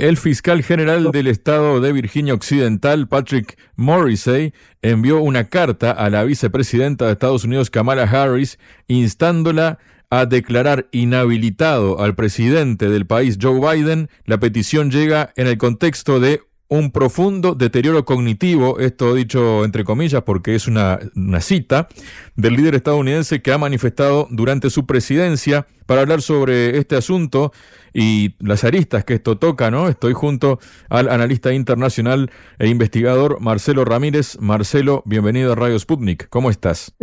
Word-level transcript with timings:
El 0.00 0.16
fiscal 0.16 0.62
general 0.62 1.10
del 1.12 1.26
estado 1.26 1.78
de 1.78 1.92
Virginia 1.92 2.32
Occidental, 2.32 3.06
Patrick 3.06 3.58
Morrissey, 3.76 4.54
envió 4.80 5.20
una 5.20 5.44
carta 5.44 5.90
a 5.90 6.08
la 6.08 6.24
vicepresidenta 6.24 7.04
de 7.04 7.12
Estados 7.12 7.44
Unidos, 7.44 7.68
Kamala 7.68 8.04
Harris, 8.04 8.58
instándola 8.88 9.78
a 10.08 10.24
declarar 10.24 10.88
inhabilitado 10.90 12.00
al 12.00 12.14
presidente 12.14 12.88
del 12.88 13.06
país, 13.06 13.36
Joe 13.38 13.60
Biden. 13.60 14.08
La 14.24 14.40
petición 14.40 14.90
llega 14.90 15.34
en 15.36 15.46
el 15.46 15.58
contexto 15.58 16.18
de 16.18 16.44
un 16.70 16.92
profundo 16.92 17.56
deterioro 17.56 18.04
cognitivo, 18.04 18.78
esto 18.78 19.12
dicho 19.14 19.64
entre 19.64 19.82
comillas 19.82 20.22
porque 20.22 20.54
es 20.54 20.68
una, 20.68 21.00
una, 21.16 21.40
cita, 21.40 21.88
del 22.36 22.54
líder 22.54 22.76
estadounidense 22.76 23.42
que 23.42 23.52
ha 23.52 23.58
manifestado 23.58 24.28
durante 24.30 24.70
su 24.70 24.86
presidencia 24.86 25.66
para 25.86 26.02
hablar 26.02 26.22
sobre 26.22 26.78
este 26.78 26.94
asunto 26.94 27.52
y 27.92 28.36
las 28.38 28.62
aristas 28.62 29.04
que 29.04 29.14
esto 29.14 29.36
toca, 29.36 29.72
¿no? 29.72 29.88
Estoy 29.88 30.12
junto 30.12 30.60
al 30.88 31.08
analista 31.08 31.52
internacional 31.52 32.30
e 32.60 32.68
investigador 32.68 33.40
Marcelo 33.40 33.84
Ramírez. 33.84 34.38
Marcelo, 34.40 35.02
bienvenido 35.04 35.50
a 35.50 35.56
Radio 35.56 35.76
Sputnik. 35.76 36.28
¿Cómo 36.28 36.50
estás? 36.50 36.94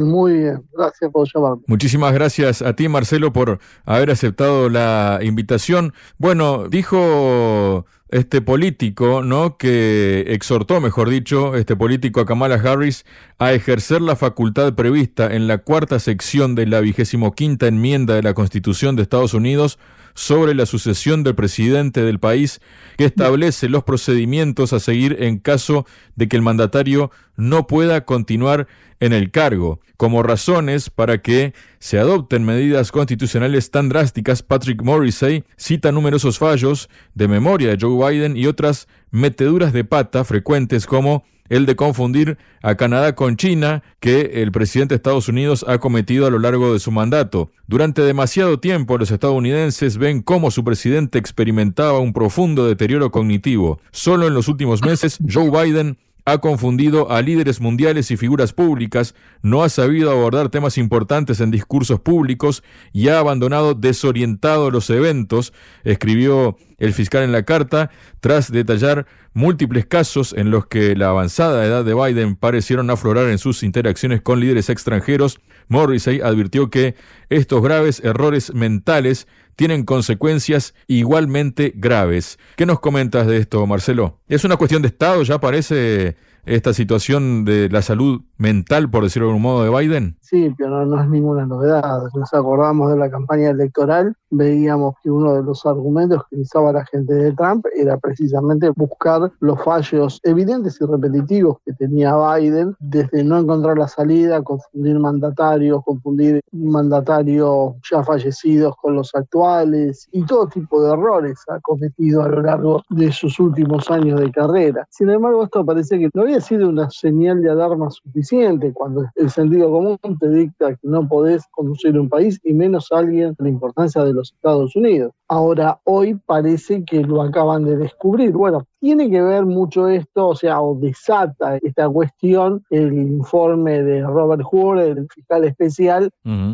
Muy 0.00 0.34
bien, 0.34 0.62
gracias 0.72 1.10
por 1.10 1.26
llamarme. 1.34 1.64
Muchísimas 1.66 2.14
gracias 2.14 2.62
a 2.62 2.76
ti, 2.76 2.88
Marcelo, 2.88 3.32
por 3.32 3.58
haber 3.84 4.12
aceptado 4.12 4.68
la 4.68 5.18
invitación. 5.20 5.92
Bueno, 6.16 6.68
dijo 6.68 7.86
este 8.16 8.40
político, 8.40 9.22
¿no? 9.22 9.56
Que 9.56 10.24
exhortó, 10.28 10.80
mejor 10.80 11.10
dicho, 11.10 11.54
este 11.54 11.76
político 11.76 12.20
a 12.20 12.26
Kamala 12.26 12.56
Harris 12.56 13.04
a 13.38 13.52
ejercer 13.52 14.00
la 14.00 14.16
facultad 14.16 14.74
prevista 14.74 15.34
en 15.34 15.46
la 15.46 15.58
cuarta 15.58 15.98
sección 15.98 16.54
de 16.54 16.66
la 16.66 16.80
vigésimo 16.80 17.34
quinta 17.34 17.66
enmienda 17.66 18.14
de 18.14 18.22
la 18.22 18.34
Constitución 18.34 18.96
de 18.96 19.02
Estados 19.02 19.34
Unidos 19.34 19.78
sobre 20.16 20.54
la 20.54 20.66
sucesión 20.66 21.22
del 21.22 21.34
presidente 21.34 22.02
del 22.02 22.18
país 22.18 22.60
que 22.96 23.04
establece 23.04 23.68
los 23.68 23.84
procedimientos 23.84 24.72
a 24.72 24.80
seguir 24.80 25.18
en 25.20 25.38
caso 25.38 25.86
de 26.16 26.26
que 26.26 26.36
el 26.36 26.42
mandatario 26.42 27.10
no 27.36 27.66
pueda 27.66 28.04
continuar 28.04 28.66
en 28.98 29.12
el 29.12 29.30
cargo. 29.30 29.80
Como 29.98 30.22
razones 30.22 30.88
para 30.88 31.18
que 31.18 31.52
se 31.78 31.98
adopten 31.98 32.44
medidas 32.44 32.92
constitucionales 32.92 33.70
tan 33.70 33.90
drásticas, 33.90 34.42
Patrick 34.42 34.82
Morrissey 34.82 35.44
cita 35.56 35.92
numerosos 35.92 36.38
fallos 36.38 36.88
de 37.14 37.28
memoria 37.28 37.68
de 37.68 37.78
Joe 37.78 38.10
Biden 38.10 38.36
y 38.36 38.46
otras 38.46 38.88
meteduras 39.10 39.74
de 39.74 39.84
pata 39.84 40.24
frecuentes 40.24 40.86
como 40.86 41.24
el 41.48 41.66
de 41.66 41.76
confundir 41.76 42.38
a 42.62 42.74
Canadá 42.74 43.14
con 43.14 43.36
China 43.36 43.82
que 44.00 44.42
el 44.42 44.52
presidente 44.52 44.94
de 44.94 44.96
Estados 44.96 45.28
Unidos 45.28 45.64
ha 45.68 45.78
cometido 45.78 46.26
a 46.26 46.30
lo 46.30 46.38
largo 46.38 46.72
de 46.72 46.78
su 46.78 46.90
mandato. 46.90 47.50
Durante 47.66 48.02
demasiado 48.02 48.60
tiempo 48.60 48.98
los 48.98 49.10
estadounidenses 49.10 49.98
ven 49.98 50.22
cómo 50.22 50.50
su 50.50 50.64
presidente 50.64 51.18
experimentaba 51.18 51.98
un 51.98 52.12
profundo 52.12 52.66
deterioro 52.66 53.10
cognitivo. 53.10 53.80
Solo 53.90 54.26
en 54.26 54.34
los 54.34 54.48
últimos 54.48 54.82
meses 54.82 55.18
Joe 55.28 55.50
Biden 55.50 55.98
ha 56.26 56.38
confundido 56.38 57.12
a 57.12 57.22
líderes 57.22 57.60
mundiales 57.60 58.10
y 58.10 58.16
figuras 58.16 58.52
públicas, 58.52 59.14
no 59.42 59.62
ha 59.62 59.68
sabido 59.68 60.10
abordar 60.10 60.48
temas 60.48 60.76
importantes 60.76 61.40
en 61.40 61.52
discursos 61.52 62.00
públicos 62.00 62.64
y 62.92 63.08
ha 63.08 63.20
abandonado 63.20 63.74
desorientado 63.74 64.72
los 64.72 64.90
eventos, 64.90 65.52
escribió 65.84 66.56
el 66.78 66.92
fiscal 66.92 67.22
en 67.22 67.30
la 67.30 67.44
carta, 67.44 67.90
tras 68.18 68.50
detallar 68.50 69.06
múltiples 69.34 69.86
casos 69.86 70.34
en 70.36 70.50
los 70.50 70.66
que 70.66 70.96
la 70.96 71.10
avanzada 71.10 71.64
edad 71.64 71.84
de 71.84 71.94
Biden 71.94 72.34
parecieron 72.34 72.90
aflorar 72.90 73.28
en 73.28 73.38
sus 73.38 73.62
interacciones 73.62 74.20
con 74.20 74.40
líderes 74.40 74.68
extranjeros, 74.68 75.38
Morrissey 75.68 76.20
advirtió 76.20 76.70
que 76.70 76.96
estos 77.28 77.62
graves 77.62 78.00
errores 78.04 78.52
mentales 78.52 79.28
tienen 79.56 79.84
consecuencias 79.84 80.74
igualmente 80.86 81.72
graves. 81.74 82.38
¿Qué 82.56 82.66
nos 82.66 82.78
comentas 82.80 83.26
de 83.26 83.38
esto, 83.38 83.66
Marcelo? 83.66 84.20
¿Es 84.28 84.44
una 84.44 84.56
cuestión 84.56 84.82
de 84.82 84.88
Estado, 84.88 85.22
ya 85.22 85.40
parece, 85.40 86.16
esta 86.44 86.72
situación 86.72 87.44
de 87.44 87.68
la 87.68 87.82
salud 87.82 88.22
mental, 88.36 88.88
por 88.88 89.02
decirlo 89.02 89.26
de 89.26 89.30
algún 89.30 89.42
modo, 89.42 89.64
de 89.64 89.70
Biden? 89.86 90.18
No, 90.32 91.00
es 91.00 91.08
ninguna 91.08 91.46
novedad. 91.46 92.02
Nos 92.14 92.34
acordamos 92.34 92.90
de 92.90 92.98
la 92.98 93.10
campaña 93.10 93.50
electoral, 93.50 94.14
veíamos 94.30 94.94
que 95.02 95.10
uno 95.10 95.34
de 95.34 95.42
los 95.42 95.64
argumentos 95.64 96.22
que 96.24 96.36
utilizaba 96.36 96.72
la 96.72 96.84
gente 96.86 97.14
de 97.14 97.32
Trump 97.32 97.64
era 97.76 97.96
precisamente 97.98 98.70
buscar 98.70 99.30
los 99.40 99.62
fallos 99.62 100.20
evidentes 100.24 100.80
y 100.80 100.84
repetitivos 100.84 101.58
que 101.64 101.72
tenía 101.74 102.16
Biden, 102.16 102.74
desde 102.80 103.22
no 103.22 103.38
encontrar 103.38 103.78
la 103.78 103.88
salida, 103.88 104.42
confundir 104.42 104.98
mandatarios, 104.98 105.84
confundir 105.84 106.40
mandatarios 106.52 107.74
ya 107.88 108.02
fallecidos 108.02 108.74
con 108.82 108.96
los 108.96 109.14
actuales 109.14 110.08
y 110.12 110.24
todo 110.24 110.48
tipo 110.48 110.82
de 110.82 110.92
errores 110.92 111.38
ha 111.48 111.60
cometido 111.60 112.22
a 112.22 112.28
lo 112.28 112.42
largo 112.42 112.82
de 112.90 113.12
sus 113.12 113.38
últimos 113.38 113.90
años 113.90 114.20
de 114.20 114.30
carrera. 114.32 114.86
Sin 114.90 115.08
embargo, 115.10 115.44
esto 115.44 115.64
parece 115.64 115.98
que 115.98 116.10
no 116.14 116.22
había 116.22 116.40
sido 116.40 116.68
una 116.68 116.90
señal 116.90 117.42
de 117.42 117.50
alarma 117.50 117.90
suficiente 117.90 118.72
cuando 118.72 119.04
el 119.14 119.30
sentido 119.30 119.70
común 119.70 119.98
te 120.18 120.28
dicta 120.28 120.70
que 120.74 120.88
no 120.88 121.06
podés 121.08 121.44
conducir 121.50 121.98
un 121.98 122.08
país 122.08 122.40
y 122.44 122.52
menos 122.52 122.88
alguien 122.90 123.34
de 123.38 123.44
la 123.44 123.48
importancia 123.48 124.04
de 124.04 124.12
los 124.12 124.32
Estados 124.32 124.74
Unidos. 124.76 125.12
Ahora, 125.28 125.80
hoy 125.84 126.14
parece 126.26 126.84
que 126.84 127.02
lo 127.02 127.22
acaban 127.22 127.64
de 127.64 127.76
descubrir. 127.76 128.32
Bueno, 128.32 128.66
tiene 128.80 129.10
que 129.10 129.20
ver 129.20 129.44
mucho 129.44 129.88
esto, 129.88 130.28
o 130.28 130.36
sea, 130.36 130.60
o 130.60 130.76
desata 130.76 131.56
esta 131.62 131.88
cuestión 131.88 132.64
el 132.70 132.92
informe 132.92 133.82
de 133.82 134.02
Robert 134.02 134.42
Hur, 134.50 134.78
el 134.78 135.08
fiscal 135.08 135.44
especial, 135.44 136.10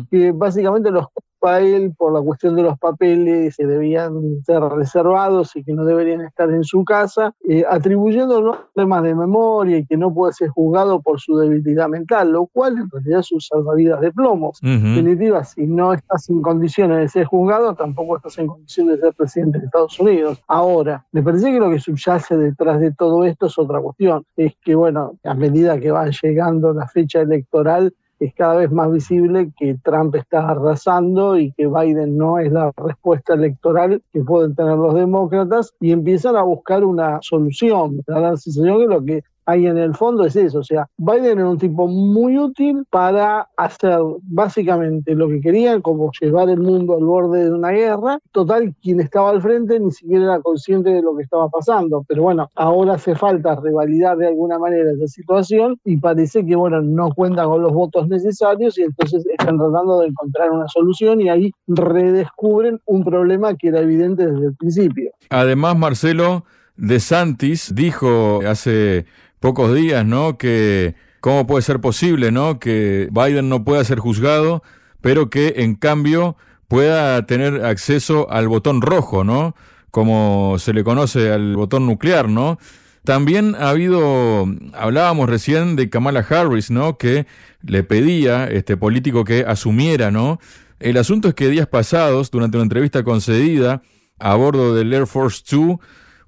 que 0.09 0.31
básicamente 0.31 0.91
los 0.91 1.05
él 1.51 1.93
por 1.97 2.13
la 2.13 2.21
cuestión 2.21 2.55
de 2.55 2.63
los 2.63 2.77
papeles 2.79 3.55
que 3.57 3.65
debían 3.65 4.41
ser 4.45 4.61
reservados 4.61 5.55
y 5.55 5.63
que 5.63 5.73
no 5.73 5.85
deberían 5.85 6.21
estar 6.21 6.49
en 6.49 6.63
su 6.63 6.83
casa, 6.83 7.33
eh, 7.47 7.63
atribuyendo 7.69 8.69
temas 8.73 9.03
de 9.03 9.15
memoria 9.15 9.77
y 9.77 9.85
que 9.85 9.97
no 9.97 10.13
puede 10.13 10.33
ser 10.33 10.49
juzgado 10.49 11.01
por 11.01 11.19
su 11.19 11.37
debilidad 11.37 11.87
mental, 11.89 12.31
lo 12.31 12.45
cual 12.47 12.77
en 12.77 12.89
realidad 12.89 13.19
es 13.19 13.27
su 13.27 13.39
salvavidas 13.39 14.01
de 14.01 14.11
plomos. 14.11 14.59
En 14.61 14.81
definitiva, 14.81 15.43
si 15.43 15.67
no 15.67 15.93
estás 15.93 16.29
en 16.29 16.41
condiciones 16.41 16.97
de 16.99 17.09
ser 17.09 17.25
juzgado, 17.25 17.75
tampoco 17.75 18.17
estás 18.17 18.37
en 18.39 18.47
condiciones 18.47 18.97
de 18.97 19.01
ser 19.01 19.13
presidente 19.13 19.59
de 19.59 19.65
Estados 19.65 19.99
Unidos. 19.99 20.41
Ahora, 20.47 21.05
me 21.11 21.21
parece 21.21 21.51
que 21.51 21.59
lo 21.59 21.69
que 21.69 21.79
subyace 21.79 22.37
detrás 22.37 22.79
de 22.79 22.91
todo 22.91 23.25
esto 23.25 23.47
es 23.47 23.57
otra 23.57 23.79
cuestión, 23.81 24.25
es 24.37 24.53
que, 24.61 24.75
bueno, 24.75 25.13
a 25.23 25.33
medida 25.33 25.79
que 25.79 25.91
va 25.91 26.07
llegando 26.09 26.73
la 26.73 26.87
fecha 26.87 27.21
electoral, 27.21 27.93
es 28.23 28.33
cada 28.33 28.55
vez 28.55 28.71
más 28.71 28.91
visible 28.91 29.51
que 29.57 29.75
Trump 29.83 30.15
está 30.15 30.47
arrasando 30.47 31.37
y 31.37 31.51
que 31.51 31.67
Biden 31.67 32.17
no 32.17 32.39
es 32.39 32.51
la 32.51 32.71
respuesta 32.77 33.33
electoral 33.33 34.01
que 34.13 34.21
pueden 34.21 34.55
tener 34.55 34.77
los 34.77 34.95
demócratas 34.95 35.73
y 35.81 35.91
empiezan 35.91 36.35
a 36.37 36.43
buscar 36.43 36.85
una 36.85 37.19
solución. 37.21 38.01
La 38.07 38.37
sensación 38.37 38.79
que 38.79 38.87
lo 38.87 39.03
que 39.03 39.23
hay 39.45 39.67
en 39.67 39.77
el 39.77 39.93
fondo 39.95 40.25
es 40.25 40.35
eso, 40.35 40.59
o 40.59 40.63
sea, 40.63 40.87
Biden 40.97 41.39
era 41.39 41.49
un 41.49 41.57
tipo 41.57 41.87
muy 41.87 42.37
útil 42.37 42.85
para 42.89 43.49
hacer 43.57 43.99
básicamente 44.23 45.15
lo 45.15 45.27
que 45.27 45.41
querían, 45.41 45.81
como 45.81 46.11
llevar 46.19 46.49
el 46.49 46.59
mundo 46.59 46.95
al 46.95 47.03
borde 47.03 47.45
de 47.45 47.51
una 47.51 47.71
guerra. 47.71 48.19
Total, 48.31 48.73
quien 48.81 48.99
estaba 48.99 49.29
al 49.29 49.41
frente 49.41 49.79
ni 49.79 49.91
siquiera 49.91 50.25
era 50.25 50.41
consciente 50.41 50.89
de 50.91 51.01
lo 51.01 51.15
que 51.15 51.23
estaba 51.23 51.49
pasando, 51.49 52.05
pero 52.07 52.23
bueno, 52.23 52.49
ahora 52.55 52.93
hace 52.93 53.15
falta 53.15 53.55
revalidar 53.55 54.17
de 54.17 54.27
alguna 54.27 54.59
manera 54.59 54.91
esa 54.91 55.07
situación 55.07 55.79
y 55.83 55.97
parece 55.97 56.45
que, 56.45 56.55
bueno, 56.55 56.81
no 56.81 57.09
cuentan 57.13 57.49
con 57.49 57.61
los 57.61 57.73
votos 57.73 58.07
necesarios 58.07 58.77
y 58.77 58.83
entonces 58.83 59.25
están 59.25 59.57
tratando 59.57 59.99
de 59.99 60.07
encontrar 60.07 60.51
una 60.51 60.67
solución 60.67 61.21
y 61.21 61.29
ahí 61.29 61.51
redescubren 61.67 62.79
un 62.85 63.03
problema 63.03 63.55
que 63.55 63.69
era 63.69 63.79
evidente 63.79 64.25
desde 64.25 64.47
el 64.47 64.55
principio. 64.55 65.11
Además, 65.29 65.77
Marcelo, 65.77 66.45
De 66.75 66.99
Santis 66.99 67.73
dijo 67.75 68.41
hace 68.47 69.05
pocos 69.43 69.75
días, 69.75 70.05
¿no? 70.05 70.37
Que 70.37 70.95
cómo 71.19 71.45
puede 71.45 71.63
ser 71.63 71.81
posible, 71.81 72.31
¿no? 72.31 72.61
Que 72.61 73.09
Biden 73.11 73.49
no 73.49 73.65
pueda 73.65 73.83
ser 73.83 73.99
juzgado, 73.99 74.63
pero 75.01 75.29
que 75.29 75.55
en 75.57 75.75
cambio 75.75 76.37
pueda 76.69 77.25
tener 77.25 77.65
acceso 77.65 78.31
al 78.31 78.47
botón 78.47 78.81
rojo, 78.81 79.25
¿no? 79.25 79.53
Como 79.91 80.55
se 80.59 80.71
le 80.71 80.85
conoce 80.85 81.29
al 81.29 81.57
botón 81.57 81.85
nuclear, 81.85 82.29
¿no? 82.29 82.57
También 83.03 83.55
ha 83.59 83.71
habido, 83.71 84.45
hablábamos 84.71 85.29
recién 85.29 85.75
de 85.75 85.89
Kamala 85.89 86.25
Harris, 86.29 86.71
¿no? 86.71 86.97
Que 86.97 87.27
le 87.63 87.83
pedía 87.83 88.47
este 88.47 88.77
político 88.77 89.25
que 89.25 89.43
asumiera, 89.45 90.09
¿no? 90.09 90.39
El 90.79 90.95
asunto 90.95 91.27
es 91.27 91.33
que 91.33 91.49
días 91.49 91.67
pasados, 91.67 92.31
durante 92.31 92.55
una 92.55 92.63
entrevista 92.63 93.03
concedida 93.03 93.81
a 94.19 94.35
bordo 94.35 94.73
del 94.73 94.93
Air 94.93 95.05
Force 95.05 95.43
Two, 95.45 95.81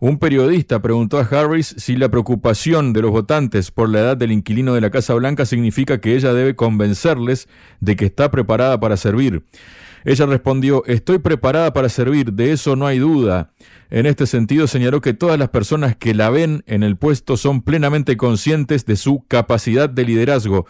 Un 0.06 0.20
periodista 0.20 0.84
preguntó 0.84 1.18
a 1.18 1.24
Harris 1.24 1.74
si 1.80 1.96
la 1.96 2.10
preocupación 2.10 2.94
de 2.94 3.02
los 3.02 3.10
votantes 3.10 3.72
por 3.72 3.90
la 3.90 4.02
edad 4.02 4.16
del 4.16 4.32
inquilino 4.32 4.76
de 4.76 4.82
la 4.82 4.92
Casa 4.92 5.16
Blanca 5.16 5.48
significa 5.48 6.00
que 6.00 6.16
ella 6.16 6.32
debe 6.32 6.56
convencerles 6.56 7.50
de 7.80 7.96
que 7.96 8.06
está 8.06 8.30
preparada 8.30 8.80
para 8.80 8.98
servir. 8.98 9.42
Ella 10.04 10.28
respondió, 10.28 10.86
estoy 10.86 11.18
preparada 11.18 11.74
para 11.74 11.90
servir, 11.90 12.34
de 12.34 12.52
eso 12.52 12.76
no 12.76 12.86
hay 12.86 13.00
duda. 13.00 13.50
En 13.90 14.06
este 14.06 14.28
sentido 14.28 14.68
señaló 14.68 15.02
que 15.02 15.16
todas 15.16 15.40
las 15.40 15.50
personas 15.50 15.96
que 15.96 16.14
la 16.14 16.30
ven 16.30 16.64
en 16.68 16.84
el 16.84 16.98
puesto 16.98 17.36
son 17.36 17.64
plenamente 17.64 18.16
conscientes 18.16 18.86
de 18.86 18.98
su 18.98 19.26
capacidad 19.28 19.90
de 19.90 20.06
liderazgo. 20.06 20.68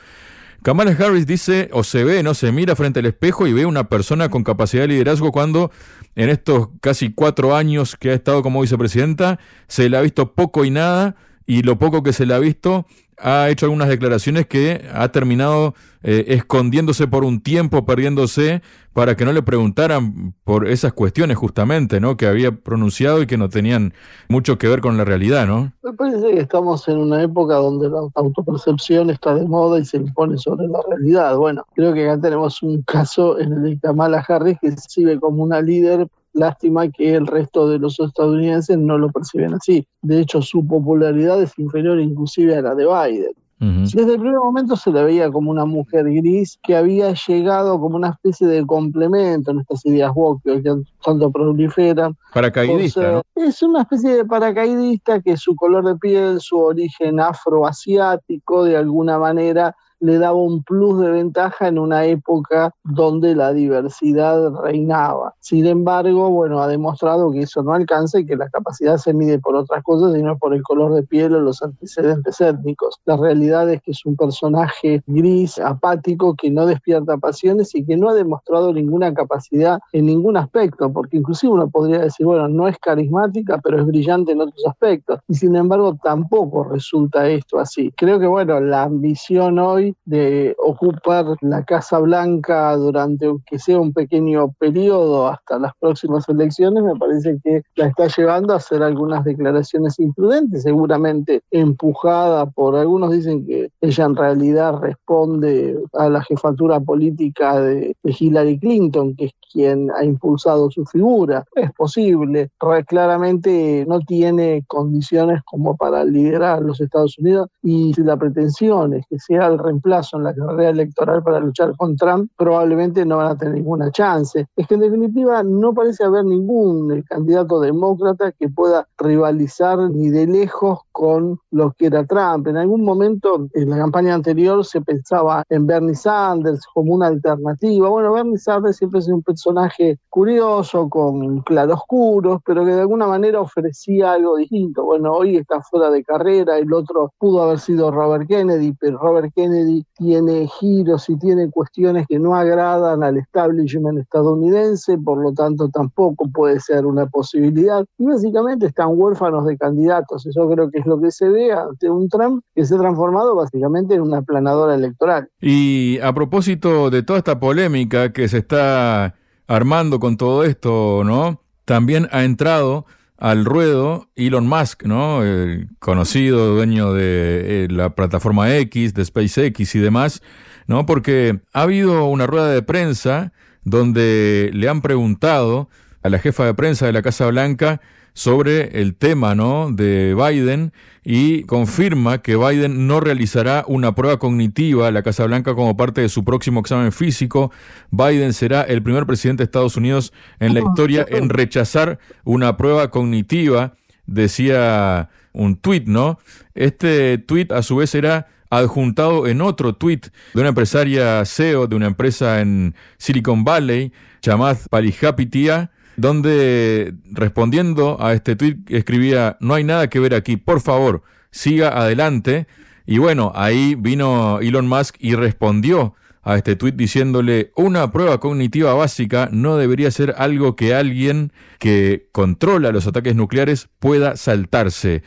Kamala 0.66 0.98
Harris 0.98 1.28
dice, 1.28 1.70
o 1.74 1.84
se 1.84 2.04
ve, 2.04 2.24
no 2.24 2.34
se 2.34 2.52
mira 2.52 2.76
frente 2.76 3.00
al 3.00 3.06
espejo 3.06 3.46
y 3.46 3.54
ve 3.54 3.68
una 3.68 3.88
persona 3.88 4.30
con 4.30 4.44
capacidad 4.44 4.82
de 4.82 4.88
liderazgo 4.88 5.32
cuando 5.32 5.70
en 6.16 6.30
estos 6.30 6.70
casi 6.82 7.14
cuatro 7.14 7.56
años 7.56 7.96
que 7.96 8.10
ha 8.10 8.16
estado 8.16 8.42
como 8.42 8.62
vicepresidenta 8.62 9.38
se 9.68 9.88
le 9.90 9.96
ha 9.96 10.02
visto 10.02 10.34
poco 10.34 10.66
y 10.66 10.72
nada 10.72 11.18
y 11.46 11.62
lo 11.62 11.78
poco 11.78 12.02
que 12.02 12.14
se 12.14 12.26
le 12.26 12.34
ha 12.34 12.40
visto 12.40 12.88
ha 13.18 13.50
hecho 13.50 13.66
algunas 13.66 13.88
declaraciones 13.88 14.46
que 14.48 14.86
ha 14.94 15.10
terminado 15.10 15.74
eh, 16.04 16.26
escondiéndose 16.36 17.08
por 17.08 17.24
un 17.24 17.42
tiempo, 17.42 17.86
perdiéndose, 17.86 18.62
para 18.94 19.16
que 19.16 19.26
no 19.26 19.34
le 19.34 19.42
preguntaran 19.42 20.34
por 20.44 20.68
esas 20.68 20.94
cuestiones 20.94 21.38
justamente, 21.38 22.00
¿no? 22.00 22.16
Que 22.18 22.28
había 22.28 22.52
pronunciado 22.52 23.22
y 23.22 23.28
que 23.28 23.38
no 23.38 23.50
tenían 23.50 23.94
mucho 24.30 24.58
que 24.58 24.68
ver 24.68 24.82
con 24.82 24.98
la 24.98 25.04
realidad, 25.04 25.48
¿no? 25.48 25.74
Me 25.84 25.94
parece 25.94 26.32
que 26.32 26.40
estamos 26.40 26.88
en 26.88 26.98
una 26.98 27.24
época 27.24 27.56
donde 27.56 27.90
la 27.90 28.02
autopercepción 28.16 29.10
está 29.10 29.34
de 29.34 29.46
moda 29.46 29.80
y 29.80 29.86
se 29.86 29.98
impone 29.98 30.38
sobre 30.38 30.68
la 30.68 30.80
realidad. 30.88 31.36
Bueno, 31.38 31.66
creo 31.74 31.94
que 31.94 32.08
acá 32.08 32.22
tenemos 32.22 32.62
un 32.62 32.84
caso 32.84 33.40
en 33.40 33.54
el 33.54 33.64
de 33.64 33.80
Kamala 33.80 34.24
Harris 34.28 34.58
que 34.62 34.72
sirve 34.78 35.20
como 35.20 35.44
una 35.44 35.62
líder 35.62 36.08
Lástima 36.36 36.90
que 36.90 37.16
el 37.16 37.26
resto 37.26 37.70
de 37.70 37.80
los 37.80 38.00
estadounidenses 38.00 38.78
no 38.78 38.98
lo 38.98 39.10
perciben 39.10 39.54
así. 39.54 39.88
De 40.02 40.20
hecho, 40.20 40.42
su 40.42 40.68
popularidad 40.68 41.42
es 41.42 41.58
inferior 41.58 42.00
inclusive 42.00 42.58
a 42.58 42.62
la 42.62 42.76
de 42.76 42.86
Biden. 42.86 43.32
Desde 43.58 44.16
el 44.16 44.20
primer 44.20 44.38
momento 44.38 44.76
se 44.76 44.92
la 44.92 45.04
veía 45.04 45.32
como 45.32 45.50
una 45.50 45.66
mujer 45.66 46.04
gris 46.04 46.60
que 46.62 46.76
había 46.76 47.14
llegado 47.14 47.80
como 47.80 47.96
una 47.96 48.10
especie 48.10 48.48
de 48.48 48.66
complemento 48.66 49.52
en 49.52 49.60
estas 49.62 49.86
ideas 49.86 50.12
woke 50.14 50.44
que 50.44 50.76
tanto 51.04 51.32
proliferan. 51.32 52.18
Paracaidista. 52.34 53.22
Es 53.34 53.64
una 53.64 53.84
especie 53.84 54.18
de 54.18 54.26
paracaidista 54.26 55.22
que 55.22 55.38
su 55.38 55.56
color 55.56 55.86
de 55.86 55.96
piel, 55.96 56.42
su 56.42 56.58
origen 56.58 57.22
afroasiático, 57.22 58.66
de 58.66 58.76
alguna 58.76 59.18
manera 59.18 59.74
le 60.06 60.20
daba 60.20 60.36
un 60.36 60.64
plus 60.64 61.00
de 61.00 61.10
ventaja 61.10 61.68
en 61.68 61.80
una 61.80 62.06
época 62.06 62.72
donde 62.84 63.36
la 63.36 63.54
diversidad 63.54 64.54
reinaba. 64.64 65.34
Sin 65.40 65.66
embargo, 65.66 66.30
bueno, 66.30 66.62
ha 66.62 66.68
demostrado 66.68 67.32
que 67.32 67.42
eso 67.42 67.64
no 67.64 67.74
alcanza 67.74 68.20
y 68.20 68.26
que 68.26 68.36
la 68.36 68.50
capacidad 68.50 68.98
se 68.98 69.14
mide 69.14 69.40
por 69.40 69.56
otras 69.56 69.84
cosas 69.84 70.16
y 70.18 70.22
no 70.22 70.38
por 70.38 70.54
el 70.54 70.62
color 70.62 70.94
de 70.94 71.04
piel 71.04 71.36
o 71.36 71.42
los 71.42 71.62
antecedentes 71.64 72.40
étnicos. 72.40 73.00
La 73.06 73.18
realidad 73.18 73.70
es 73.70 73.82
que 73.82 73.92
es 73.92 74.06
un 74.06 74.16
personaje 74.16 75.02
gris, 75.08 75.58
apático, 75.60 76.36
que 76.36 76.52
no 76.52 76.66
despierta 76.66 77.18
pasiones 77.18 77.74
y 77.76 77.86
que 77.86 77.98
no 77.98 78.10
ha 78.10 78.14
demostrado 78.14 78.74
ninguna 78.74 79.14
capacidad 79.14 79.80
en 79.92 80.06
ningún 80.06 80.38
aspecto, 80.38 80.92
porque 80.92 81.18
inclusive 81.18 81.54
uno 81.54 81.70
podría 81.70 82.00
decir, 82.00 82.26
bueno, 82.26 82.48
no 82.48 82.68
es 82.68 82.78
carismática, 82.78 83.60
pero 83.64 83.80
es 83.80 83.86
brillante 83.86 84.34
en 84.34 84.42
otros 84.42 84.66
aspectos. 84.68 85.20
Y 85.28 85.36
sin 85.36 85.56
embargo, 85.56 85.98
tampoco 86.04 86.64
resulta 86.66 87.28
esto 87.28 87.60
así. 87.60 87.92
Creo 87.98 88.20
que, 88.20 88.28
bueno, 88.28 88.60
la 88.60 88.84
ambición 88.84 89.60
hoy 89.60 89.95
de 90.06 90.56
ocupar 90.64 91.26
la 91.42 91.64
Casa 91.64 92.00
Blanca 92.00 92.76
durante, 92.76 93.26
aunque 93.26 93.60
sea 93.60 93.80
un 93.80 93.94
pequeño 93.94 94.52
periodo 94.60 95.28
hasta 95.28 95.60
las 95.60 95.74
próximas 95.80 96.28
elecciones, 96.30 96.84
me 96.84 96.96
parece 96.96 97.40
que 97.44 97.62
la 97.76 97.88
está 97.88 98.08
llevando 98.08 98.54
a 98.54 98.58
hacer 98.58 98.84
algunas 98.84 99.24
declaraciones 99.24 100.00
imprudentes, 100.00 100.64
seguramente 100.64 101.42
empujada 101.52 102.46
por 102.48 102.76
algunos 102.76 103.12
dicen 103.12 103.46
que 103.46 103.70
ella 103.82 104.06
en 104.06 104.16
realidad 104.16 104.80
responde 104.80 105.78
a 105.94 106.10
la 106.10 106.22
jefatura 106.24 106.80
política 106.80 107.60
de, 107.60 107.96
Hillary 108.04 108.60
Clinton, 108.60 109.16
que 109.16 109.26
es 109.26 109.32
quien 109.52 109.92
ha 109.92 110.04
impulsado 110.04 110.70
su 110.70 110.86
figura. 110.86 111.46
Es 111.56 111.72
posible, 111.74 112.50
claramente 112.88 113.86
no 113.88 114.00
tiene 114.00 114.64
condiciones 114.68 115.42
como 115.46 115.76
para 115.76 116.04
liderar 116.04 116.62
los 116.62 116.82
Estados 116.82 117.18
Unidos 117.18 117.50
y 117.62 117.94
si 117.94 118.04
la 118.04 118.18
pretensión 118.18 118.94
es 118.94 119.06
que 119.10 119.20
sea 119.20 119.48
el 119.48 119.58
plazo 119.82 120.18
en 120.18 120.24
la 120.24 120.34
carrera 120.34 120.70
electoral 120.70 121.24
para 121.24 121.40
luchar 121.40 121.76
con 121.78 121.96
Trump, 121.96 122.32
probablemente 122.38 123.06
no 123.06 123.18
van 123.18 123.28
a 123.28 123.38
tener 123.38 123.56
ninguna 123.56 123.92
chance. 123.92 124.48
Es 124.56 124.68
que 124.68 124.76
en 124.76 124.82
definitiva 124.82 125.44
no 125.44 125.74
parece 125.74 126.04
haber 126.04 126.26
ningún 126.26 126.92
eh, 126.92 127.04
candidato 127.08 127.60
demócrata 127.60 128.32
que 128.32 128.50
pueda 128.50 128.88
rivalizar 128.98 129.78
ni 129.92 130.10
de 130.10 130.28
lejos 130.28 130.80
con 130.92 131.40
lo 131.52 131.72
que 131.78 131.88
era 131.88 132.06
Trump. 132.06 132.48
En 132.48 132.58
algún 132.58 132.84
momento 132.84 133.48
en 133.54 133.70
la 133.70 133.78
campaña 133.78 134.14
anterior 134.14 134.64
se 134.66 134.82
pensaba 134.82 135.44
en 135.50 135.68
Bernie 135.68 135.96
Sanders 135.96 136.66
como 136.74 136.94
una 136.94 137.08
alternativa. 137.08 137.90
Bueno, 137.90 138.14
Bernie 138.14 138.38
Sanders 138.38 138.78
siempre 138.78 139.00
es 139.00 139.08
un 139.08 139.22
personaje 139.22 139.98
curioso, 140.10 140.90
con 140.90 141.42
claroscuros, 141.42 142.42
pero 142.46 142.64
que 142.64 142.72
de 142.72 142.82
alguna 142.82 143.08
manera 143.08 143.42
ofrecía 143.42 144.14
algo 144.14 144.38
distinto. 144.38 144.84
Bueno, 144.84 145.14
hoy 145.14 145.38
está 145.38 145.62
fuera 145.62 145.90
de 145.90 146.04
carrera, 146.04 146.58
el 146.58 146.72
otro 146.74 147.12
pudo 147.18 147.44
haber 147.44 147.60
sido 147.60 147.92
Robert 147.92 148.28
Kennedy, 148.28 148.74
pero 148.80 148.98
Robert 148.98 149.34
Kennedy 149.36 149.65
tiene 149.98 150.48
giros 150.48 151.10
y 151.10 151.18
tiene 151.18 151.50
cuestiones 151.50 152.06
que 152.08 152.20
no 152.20 152.36
agradan 152.36 153.04
al 153.04 153.18
establishment 153.18 154.00
estadounidense, 154.00 154.98
por 154.98 155.22
lo 155.22 155.34
tanto 155.34 155.70
tampoco 155.70 156.30
puede 156.30 156.60
ser 156.60 156.86
una 156.86 157.06
posibilidad. 157.08 157.86
Y 157.98 158.06
básicamente 158.06 158.68
están 158.68 158.90
huérfanos 158.92 159.46
de 159.46 159.58
candidatos. 159.58 160.26
Eso 160.26 160.50
creo 160.50 160.70
que 160.70 160.80
es 160.80 160.86
lo 160.86 161.00
que 161.00 161.12
se 161.12 161.30
ve 161.30 161.52
ante 161.52 161.90
un 161.90 162.10
Trump 162.10 162.44
que 162.54 162.66
se 162.66 162.76
ha 162.76 162.78
transformado 162.78 163.36
básicamente 163.36 163.96
en 163.96 164.02
una 164.02 164.22
planadora 164.22 164.76
electoral. 164.76 165.30
Y 165.42 166.00
a 166.00 166.14
propósito 166.14 166.90
de 166.90 167.04
toda 167.04 167.20
esta 167.20 167.40
polémica 167.40 168.12
que 168.12 168.28
se 168.28 168.40
está 168.40 169.16
armando 169.48 170.00
con 170.00 170.18
todo 170.18 170.44
esto, 170.44 171.04
¿no? 171.04 171.42
También 171.66 172.08
ha 172.12 172.24
entrado 172.24 172.86
al 173.18 173.46
ruedo 173.46 174.10
Elon 174.16 174.48
Musk, 174.48 174.84
¿no? 174.84 175.24
El 175.24 175.70
conocido 175.80 176.56
dueño 176.56 176.94
de 176.94 177.66
eh, 177.66 177.68
la 177.70 177.96
plataforma 177.96 178.56
X, 178.58 178.94
de 178.94 179.06
SpaceX 179.06 179.76
y 179.76 179.80
demás, 179.80 180.22
¿no? 180.68 180.86
Porque 180.86 181.40
ha 181.54 181.62
habido 181.62 182.06
una 182.06 182.28
rueda 182.28 182.50
de 182.50 182.62
prensa 182.62 183.32
donde 183.64 184.52
le 184.54 184.70
han 184.70 184.82
preguntado 184.82 185.70
a 186.04 186.10
la 186.10 186.20
jefa 186.20 186.46
de 186.46 186.54
prensa 186.54 186.86
de 186.86 186.94
la 186.94 187.02
Casa 187.02 187.26
Blanca 187.28 187.82
sobre 188.16 188.82
el 188.82 188.96
tema 188.96 189.36
¿no? 189.36 189.70
de 189.72 190.16
Biden 190.16 190.72
y 191.04 191.44
confirma 191.44 192.20
que 192.20 192.38
Biden 192.38 192.88
no 192.88 193.02
realizará 193.02 193.66
una 193.68 193.94
prueba 193.94 194.18
cognitiva 194.18 194.88
a 194.88 194.92
la 194.92 195.04
Casa 195.04 195.26
Blanca 195.26 195.54
como 195.54 195.78
parte 195.78 196.02
de 196.02 196.10
su 196.10 196.24
próximo 196.24 196.62
examen 196.62 196.94
físico. 196.94 197.52
Biden 197.92 198.34
será 198.34 198.62
el 198.64 198.82
primer 198.82 199.06
presidente 199.06 199.44
de 199.44 199.46
Estados 199.46 199.76
Unidos 199.76 200.14
en 200.40 200.54
la 200.54 200.62
historia 200.62 201.06
en 201.08 201.30
rechazar 201.30 202.00
una 202.24 202.56
prueba 202.56 202.90
cognitiva, 202.90 203.76
decía 204.08 205.10
un 205.34 205.58
tuit, 205.58 205.86
¿no? 205.86 206.18
Este 206.56 207.18
tuit 207.18 207.52
a 207.52 207.62
su 207.64 207.76
vez 207.76 207.94
era 207.94 208.28
adjuntado 208.50 209.28
en 209.28 209.42
otro 209.42 209.76
tuit 209.76 210.08
de 210.34 210.40
una 210.40 210.50
empresaria 210.50 211.24
CEO 211.26 211.68
de 211.68 211.76
una 211.76 211.88
empresa 211.88 212.40
en 212.40 212.76
Silicon 212.98 213.44
Valley, 213.44 213.92
llamada 214.22 214.58
Palijapitia, 214.70 215.72
donde 215.98 216.94
respondiendo 217.12 217.98
a 218.02 218.14
este 218.14 218.36
tuit 218.36 218.70
escribía, 218.70 219.38
no 219.40 219.54
hay 219.54 219.64
nada 219.64 219.90
que 219.90 220.00
ver 220.00 220.14
aquí, 220.14 220.38
por 220.38 220.62
favor, 220.62 221.04
siga 221.32 221.70
adelante. 221.80 222.48
Y 222.86 222.98
bueno, 222.98 223.32
ahí 223.36 223.76
vino 223.76 224.40
Elon 224.40 224.68
Musk 224.68 224.96
y 225.00 225.16
respondió 225.16 225.96
a 226.26 226.38
este 226.38 226.56
tuit 226.56 226.76
diciéndole, 226.76 227.52
una 227.56 227.92
prueba 227.92 228.20
cognitiva 228.20 228.74
básica 228.74 229.30
no 229.32 229.58
debería 229.58 229.92
ser 229.92 230.16
algo 230.18 230.56
que 230.56 230.74
alguien 230.74 231.32
que 231.60 232.10
controla 232.12 232.72
los 232.72 232.88
ataques 232.88 233.16
nucleares 233.16 233.70
pueda 233.80 234.18
saltarse. 234.18 235.04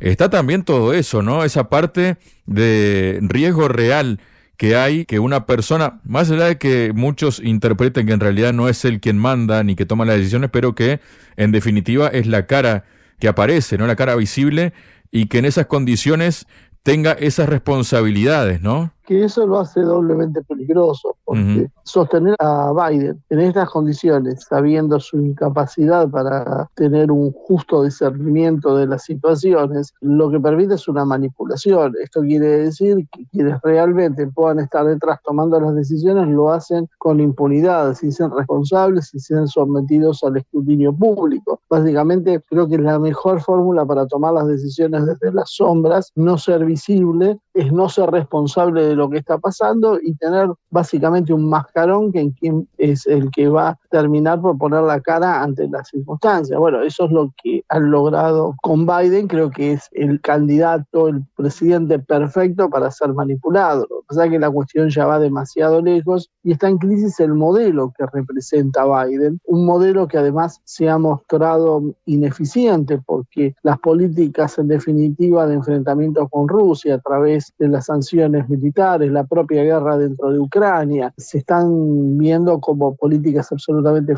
Está 0.00 0.30
también 0.30 0.64
todo 0.64 0.94
eso, 0.94 1.22
¿no? 1.22 1.44
Esa 1.44 1.68
parte 1.68 2.16
de 2.46 3.18
riesgo 3.22 3.68
real 3.68 4.18
que 4.62 4.76
hay 4.76 5.06
que 5.06 5.18
una 5.18 5.44
persona, 5.44 5.98
más 6.04 6.30
allá 6.30 6.44
de 6.44 6.56
que 6.56 6.92
muchos 6.94 7.40
interpreten 7.40 8.06
que 8.06 8.12
en 8.12 8.20
realidad 8.20 8.52
no 8.52 8.68
es 8.68 8.84
él 8.84 9.00
quien 9.00 9.18
manda 9.18 9.64
ni 9.64 9.74
que 9.74 9.86
toma 9.86 10.04
las 10.04 10.18
decisiones, 10.18 10.50
pero 10.52 10.76
que 10.76 11.00
en 11.36 11.50
definitiva 11.50 12.06
es 12.06 12.28
la 12.28 12.46
cara 12.46 12.84
que 13.18 13.26
aparece, 13.26 13.76
¿no? 13.76 13.88
La 13.88 13.96
cara 13.96 14.14
visible 14.14 14.72
y 15.10 15.26
que 15.26 15.38
en 15.38 15.46
esas 15.46 15.66
condiciones 15.66 16.46
tenga 16.84 17.10
esas 17.10 17.48
responsabilidades, 17.48 18.60
¿no? 18.62 18.94
Que 19.04 19.24
eso 19.24 19.46
lo 19.46 19.58
hace 19.58 19.80
doblemente 19.80 20.42
peligroso, 20.42 21.16
porque 21.24 21.70
sostener 21.84 22.36
a 22.38 22.72
Biden 22.72 23.22
en 23.30 23.40
estas 23.40 23.70
condiciones, 23.70 24.44
sabiendo 24.48 24.98
su 25.00 25.18
incapacidad 25.18 26.08
para 26.08 26.68
tener 26.74 27.10
un 27.10 27.32
justo 27.32 27.82
discernimiento 27.82 28.76
de 28.76 28.86
las 28.86 29.04
situaciones, 29.04 29.92
lo 30.00 30.30
que 30.30 30.40
permite 30.40 30.74
es 30.74 30.88
una 30.88 31.04
manipulación. 31.04 31.94
Esto 32.02 32.20
quiere 32.22 32.46
decir 32.46 33.06
que 33.12 33.26
quienes 33.26 33.60
realmente 33.62 34.26
puedan 34.28 34.60
estar 34.60 34.86
detrás 34.86 35.20
tomando 35.24 35.60
las 35.60 35.74
decisiones 35.74 36.28
lo 36.28 36.50
hacen 36.50 36.88
con 36.98 37.20
impunidad, 37.20 37.94
sin 37.94 38.12
ser 38.12 38.30
responsables, 38.30 39.08
sin 39.08 39.20
ser 39.20 39.48
sometidos 39.48 40.22
al 40.24 40.36
escrutinio 40.36 40.92
público. 40.92 41.60
Básicamente 41.68 42.40
creo 42.48 42.68
que 42.68 42.78
la 42.78 42.98
mejor 42.98 43.40
fórmula 43.40 43.84
para 43.84 44.06
tomar 44.06 44.34
las 44.34 44.46
decisiones 44.46 45.06
desde 45.06 45.32
las 45.32 45.50
sombras, 45.50 46.12
no 46.14 46.38
ser 46.38 46.64
visible, 46.64 47.38
es 47.54 47.72
no 47.72 47.88
ser 47.88 48.10
responsable 48.10 48.84
de 48.86 48.96
lo 48.96 49.10
que 49.10 49.18
está 49.18 49.38
pasando 49.38 49.98
y 50.00 50.14
tener 50.14 50.48
básicamente 50.70 51.32
un 51.32 51.48
mascarón 51.48 52.12
que 52.12 52.32
es 52.78 53.06
el 53.06 53.30
que 53.30 53.48
va 53.48 53.68
a 53.70 53.78
terminar 53.90 54.40
por 54.40 54.56
poner 54.58 54.82
la 54.82 55.00
cara 55.00 55.42
ante 55.42 55.68
las 55.68 55.88
circunstancias. 55.88 56.58
Bueno, 56.58 56.82
eso 56.82 57.04
es 57.04 57.10
lo 57.10 57.32
que 57.42 57.64
han 57.68 57.90
logrado 57.90 58.54
con 58.62 58.86
Biden, 58.86 59.28
creo 59.28 59.50
que 59.50 59.72
es 59.72 59.88
el 59.92 60.20
candidato, 60.20 61.08
el 61.08 61.24
presidente 61.36 61.98
perfecto 61.98 62.70
para 62.70 62.90
ser 62.90 63.12
manipulado. 63.12 63.86
Lo 63.90 64.02
que 64.08 64.30
que 64.30 64.38
la 64.38 64.50
cuestión 64.50 64.88
ya 64.88 65.06
va 65.06 65.18
demasiado 65.18 65.82
lejos 65.82 66.30
y 66.42 66.52
está 66.52 66.68
en 66.68 66.78
crisis 66.78 67.18
el 67.20 67.34
modelo 67.34 67.92
que 67.96 68.06
representa 68.06 68.84
Biden, 68.84 69.40
un 69.44 69.66
modelo 69.66 70.06
que 70.08 70.18
además 70.18 70.60
se 70.64 70.88
ha 70.88 70.98
mostrado 70.98 71.82
ineficiente 72.06 72.98
porque 73.04 73.54
las 73.62 73.78
políticas 73.78 74.58
en 74.58 74.68
definitiva 74.68 75.46
de 75.46 75.54
enfrentamiento 75.54 76.28
con 76.28 76.48
Rusia 76.48 76.96
a 76.96 77.00
través 77.00 77.41
de 77.58 77.68
las 77.68 77.86
sanciones 77.86 78.48
militares, 78.48 79.10
la 79.10 79.24
propia 79.24 79.62
guerra 79.62 79.96
dentro 79.98 80.30
de 80.32 80.38
Ucrania, 80.38 81.12
se 81.16 81.38
están 81.38 82.18
viendo 82.18 82.60
como 82.60 82.94
políticas 82.96 83.50
absolutamente 83.52 84.16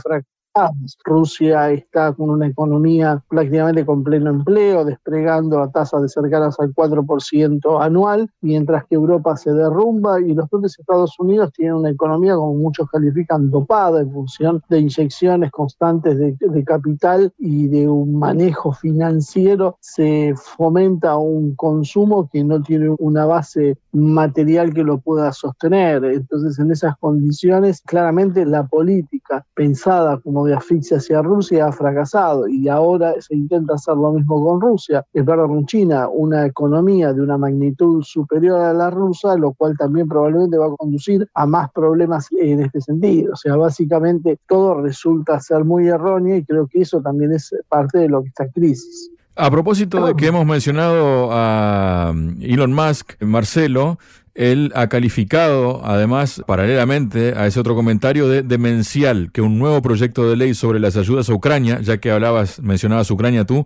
Rusia 1.04 1.72
está 1.72 2.12
con 2.12 2.30
una 2.30 2.46
economía 2.46 3.20
prácticamente 3.28 3.84
con 3.84 4.04
pleno 4.04 4.30
empleo, 4.30 4.84
desplegando 4.84 5.60
a 5.60 5.70
tasas 5.70 6.02
de 6.02 6.08
cercanas 6.08 6.60
al 6.60 6.72
4% 6.72 7.82
anual, 7.82 8.30
mientras 8.40 8.84
que 8.86 8.94
Europa 8.94 9.36
se 9.36 9.52
derrumba 9.52 10.20
y 10.20 10.32
los 10.32 10.48
propios 10.48 10.78
Estados 10.78 11.18
Unidos 11.18 11.52
tienen 11.52 11.74
una 11.74 11.90
economía, 11.90 12.36
como 12.36 12.54
muchos 12.54 12.88
califican, 12.88 13.50
dopada 13.50 14.02
en 14.02 14.12
función 14.12 14.62
de 14.68 14.78
inyecciones 14.78 15.50
constantes 15.50 16.18
de, 16.18 16.36
de 16.38 16.64
capital 16.64 17.32
y 17.36 17.66
de 17.66 17.88
un 17.88 18.16
manejo 18.16 18.72
financiero. 18.72 19.76
Se 19.80 20.34
fomenta 20.36 21.16
un 21.16 21.56
consumo 21.56 22.28
que 22.32 22.44
no 22.44 22.62
tiene 22.62 22.94
una 23.00 23.26
base 23.26 23.76
material 23.92 24.72
que 24.72 24.84
lo 24.84 24.98
pueda 24.98 25.32
sostener. 25.32 26.04
Entonces, 26.04 26.58
en 26.60 26.70
esas 26.70 26.96
condiciones, 26.98 27.82
claramente 27.82 28.46
la 28.46 28.66
política 28.66 29.44
pensada 29.54 30.20
como 30.20 30.43
de 30.44 30.54
asfixia 30.54 30.98
hacia 30.98 31.22
Rusia 31.22 31.66
ha 31.66 31.72
fracasado 31.72 32.48
y 32.48 32.68
ahora 32.68 33.14
se 33.20 33.34
intenta 33.34 33.74
hacer 33.74 33.96
lo 33.96 34.12
mismo 34.12 34.44
con 34.44 34.60
Rusia, 34.60 35.04
verdad 35.12 35.46
con 35.46 35.66
China, 35.66 36.08
una 36.08 36.46
economía 36.46 37.12
de 37.12 37.22
una 37.22 37.38
magnitud 37.38 38.02
superior 38.02 38.60
a 38.60 38.72
la 38.72 38.90
rusa, 38.90 39.36
lo 39.36 39.52
cual 39.52 39.76
también 39.76 40.08
probablemente 40.08 40.58
va 40.58 40.66
a 40.66 40.76
conducir 40.76 41.26
a 41.34 41.46
más 41.46 41.70
problemas 41.72 42.28
en 42.38 42.60
este 42.60 42.80
sentido. 42.80 43.32
O 43.32 43.36
sea, 43.36 43.56
básicamente 43.56 44.38
todo 44.48 44.80
resulta 44.80 45.40
ser 45.40 45.64
muy 45.64 45.88
erróneo 45.88 46.36
y 46.36 46.44
creo 46.44 46.66
que 46.66 46.82
eso 46.82 47.00
también 47.00 47.32
es 47.32 47.54
parte 47.68 47.98
de 47.98 48.08
lo 48.08 48.22
que 48.22 48.28
está 48.28 48.44
en 48.44 48.50
crisis. 48.50 49.10
A 49.36 49.50
propósito 49.50 50.06
de 50.06 50.14
que 50.14 50.28
hemos 50.28 50.46
mencionado 50.46 51.28
a 51.32 52.14
Elon 52.40 52.72
Musk, 52.72 53.20
Marcelo, 53.20 53.98
él 54.34 54.72
ha 54.74 54.88
calificado, 54.88 55.80
además, 55.84 56.42
paralelamente 56.46 57.34
a 57.36 57.46
ese 57.46 57.60
otro 57.60 57.74
comentario, 57.74 58.28
de 58.28 58.42
demencial 58.42 59.30
que 59.32 59.40
un 59.40 59.58
nuevo 59.58 59.80
proyecto 59.80 60.28
de 60.28 60.36
ley 60.36 60.54
sobre 60.54 60.80
las 60.80 60.96
ayudas 60.96 61.28
a 61.28 61.34
Ucrania, 61.34 61.80
ya 61.80 61.98
que 61.98 62.10
hablabas, 62.10 62.60
mencionabas 62.60 63.10
Ucrania 63.10 63.44
tú, 63.44 63.64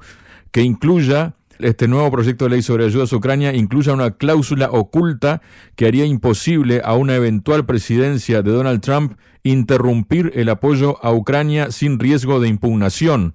que 0.51 0.63
incluya 0.63 1.35
este 1.61 1.89
nuevo 1.89 2.11
proyecto 2.11 2.45
de 2.45 2.51
ley 2.51 2.63
sobre 2.63 2.85
ayudas 2.85 3.13
a 3.13 3.17
Ucrania 3.17 3.55
incluya 3.55 3.93
una 3.93 4.13
cláusula 4.13 4.71
oculta 4.71 5.43
que 5.77 5.87
haría 5.87 6.05
imposible 6.05 6.83
a 6.85 6.95
una 6.95 7.17
eventual 7.17 7.67
presidencia 7.67 8.43
de 8.43 8.53
Donald 8.53 8.81
Trump 8.81 9.15
interrumpir 9.43 10.33
el 10.35 10.49
apoyo 10.49 10.99
a 11.05 11.13
Ucrania 11.13 11.71
sin 11.71 11.99
riesgo 11.99 12.41
de 12.41 12.49
impugnación. 12.49 13.35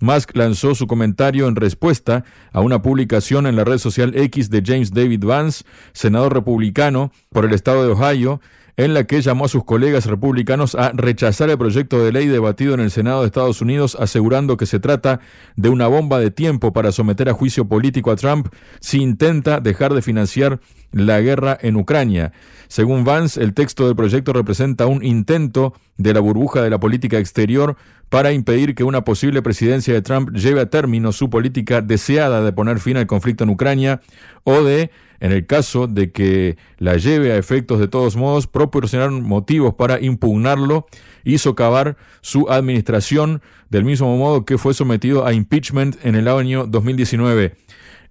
Musk 0.00 0.36
lanzó 0.36 0.74
su 0.74 0.86
comentario 0.86 1.48
en 1.48 1.56
respuesta 1.56 2.24
a 2.52 2.60
una 2.60 2.82
publicación 2.82 3.46
en 3.46 3.56
la 3.56 3.64
red 3.64 3.78
social 3.78 4.14
X 4.14 4.50
de 4.50 4.62
James 4.64 4.92
David 4.92 5.24
Vance, 5.24 5.64
senador 5.92 6.34
republicano 6.34 7.12
por 7.30 7.44
el 7.44 7.54
estado 7.54 7.84
de 7.84 7.92
Ohio, 7.92 8.40
en 8.76 8.94
la 8.94 9.04
que 9.04 9.22
llamó 9.22 9.44
a 9.44 9.48
sus 9.48 9.64
colegas 9.64 10.06
republicanos 10.06 10.74
a 10.74 10.90
rechazar 10.92 11.50
el 11.50 11.58
proyecto 11.58 12.02
de 12.02 12.12
ley 12.12 12.26
debatido 12.26 12.74
en 12.74 12.80
el 12.80 12.90
Senado 12.90 13.20
de 13.20 13.26
Estados 13.26 13.60
Unidos, 13.60 13.96
asegurando 14.00 14.56
que 14.56 14.66
se 14.66 14.80
trata 14.80 15.20
de 15.56 15.68
una 15.68 15.86
bomba 15.86 16.18
de 16.18 16.30
tiempo 16.30 16.72
para 16.72 16.92
someter 16.92 17.28
a 17.28 17.34
juicio 17.34 17.66
político 17.66 18.10
a 18.10 18.16
Trump 18.16 18.48
si 18.80 19.00
intenta 19.00 19.60
dejar 19.60 19.94
de 19.94 20.02
financiar 20.02 20.60
la 20.94 21.20
guerra 21.20 21.58
en 21.60 21.76
Ucrania. 21.76 22.32
Según 22.68 23.04
Vance, 23.04 23.42
el 23.42 23.52
texto 23.52 23.86
del 23.86 23.96
proyecto 23.96 24.32
representa 24.32 24.86
un 24.86 25.04
intento 25.04 25.74
de 25.96 26.14
la 26.14 26.20
burbuja 26.20 26.62
de 26.62 26.70
la 26.70 26.80
política 26.80 27.18
exterior 27.18 27.76
para 28.08 28.32
impedir 28.32 28.74
que 28.74 28.84
una 28.84 29.04
posible 29.04 29.42
presidencia 29.42 29.92
de 29.92 30.02
Trump 30.02 30.30
lleve 30.30 30.60
a 30.60 30.70
término 30.70 31.12
su 31.12 31.30
política 31.30 31.82
deseada 31.82 32.42
de 32.42 32.52
poner 32.52 32.78
fin 32.78 32.96
al 32.96 33.06
conflicto 33.06 33.44
en 33.44 33.50
Ucrania 33.50 34.00
o 34.44 34.62
de, 34.62 34.90
en 35.20 35.32
el 35.32 35.46
caso 35.46 35.86
de 35.86 36.12
que 36.12 36.56
la 36.78 36.96
lleve 36.96 37.32
a 37.32 37.36
efectos 37.36 37.80
de 37.80 37.88
todos 37.88 38.16
modos, 38.16 38.46
proporcionar 38.46 39.10
motivos 39.10 39.74
para 39.74 40.00
impugnarlo 40.00 40.86
y 41.24 41.38
socavar 41.38 41.96
su 42.20 42.50
administración 42.50 43.42
del 43.70 43.84
mismo 43.84 44.16
modo 44.16 44.44
que 44.44 44.58
fue 44.58 44.74
sometido 44.74 45.26
a 45.26 45.32
impeachment 45.32 45.96
en 46.04 46.14
el 46.14 46.28
año 46.28 46.66
2019. 46.66 47.63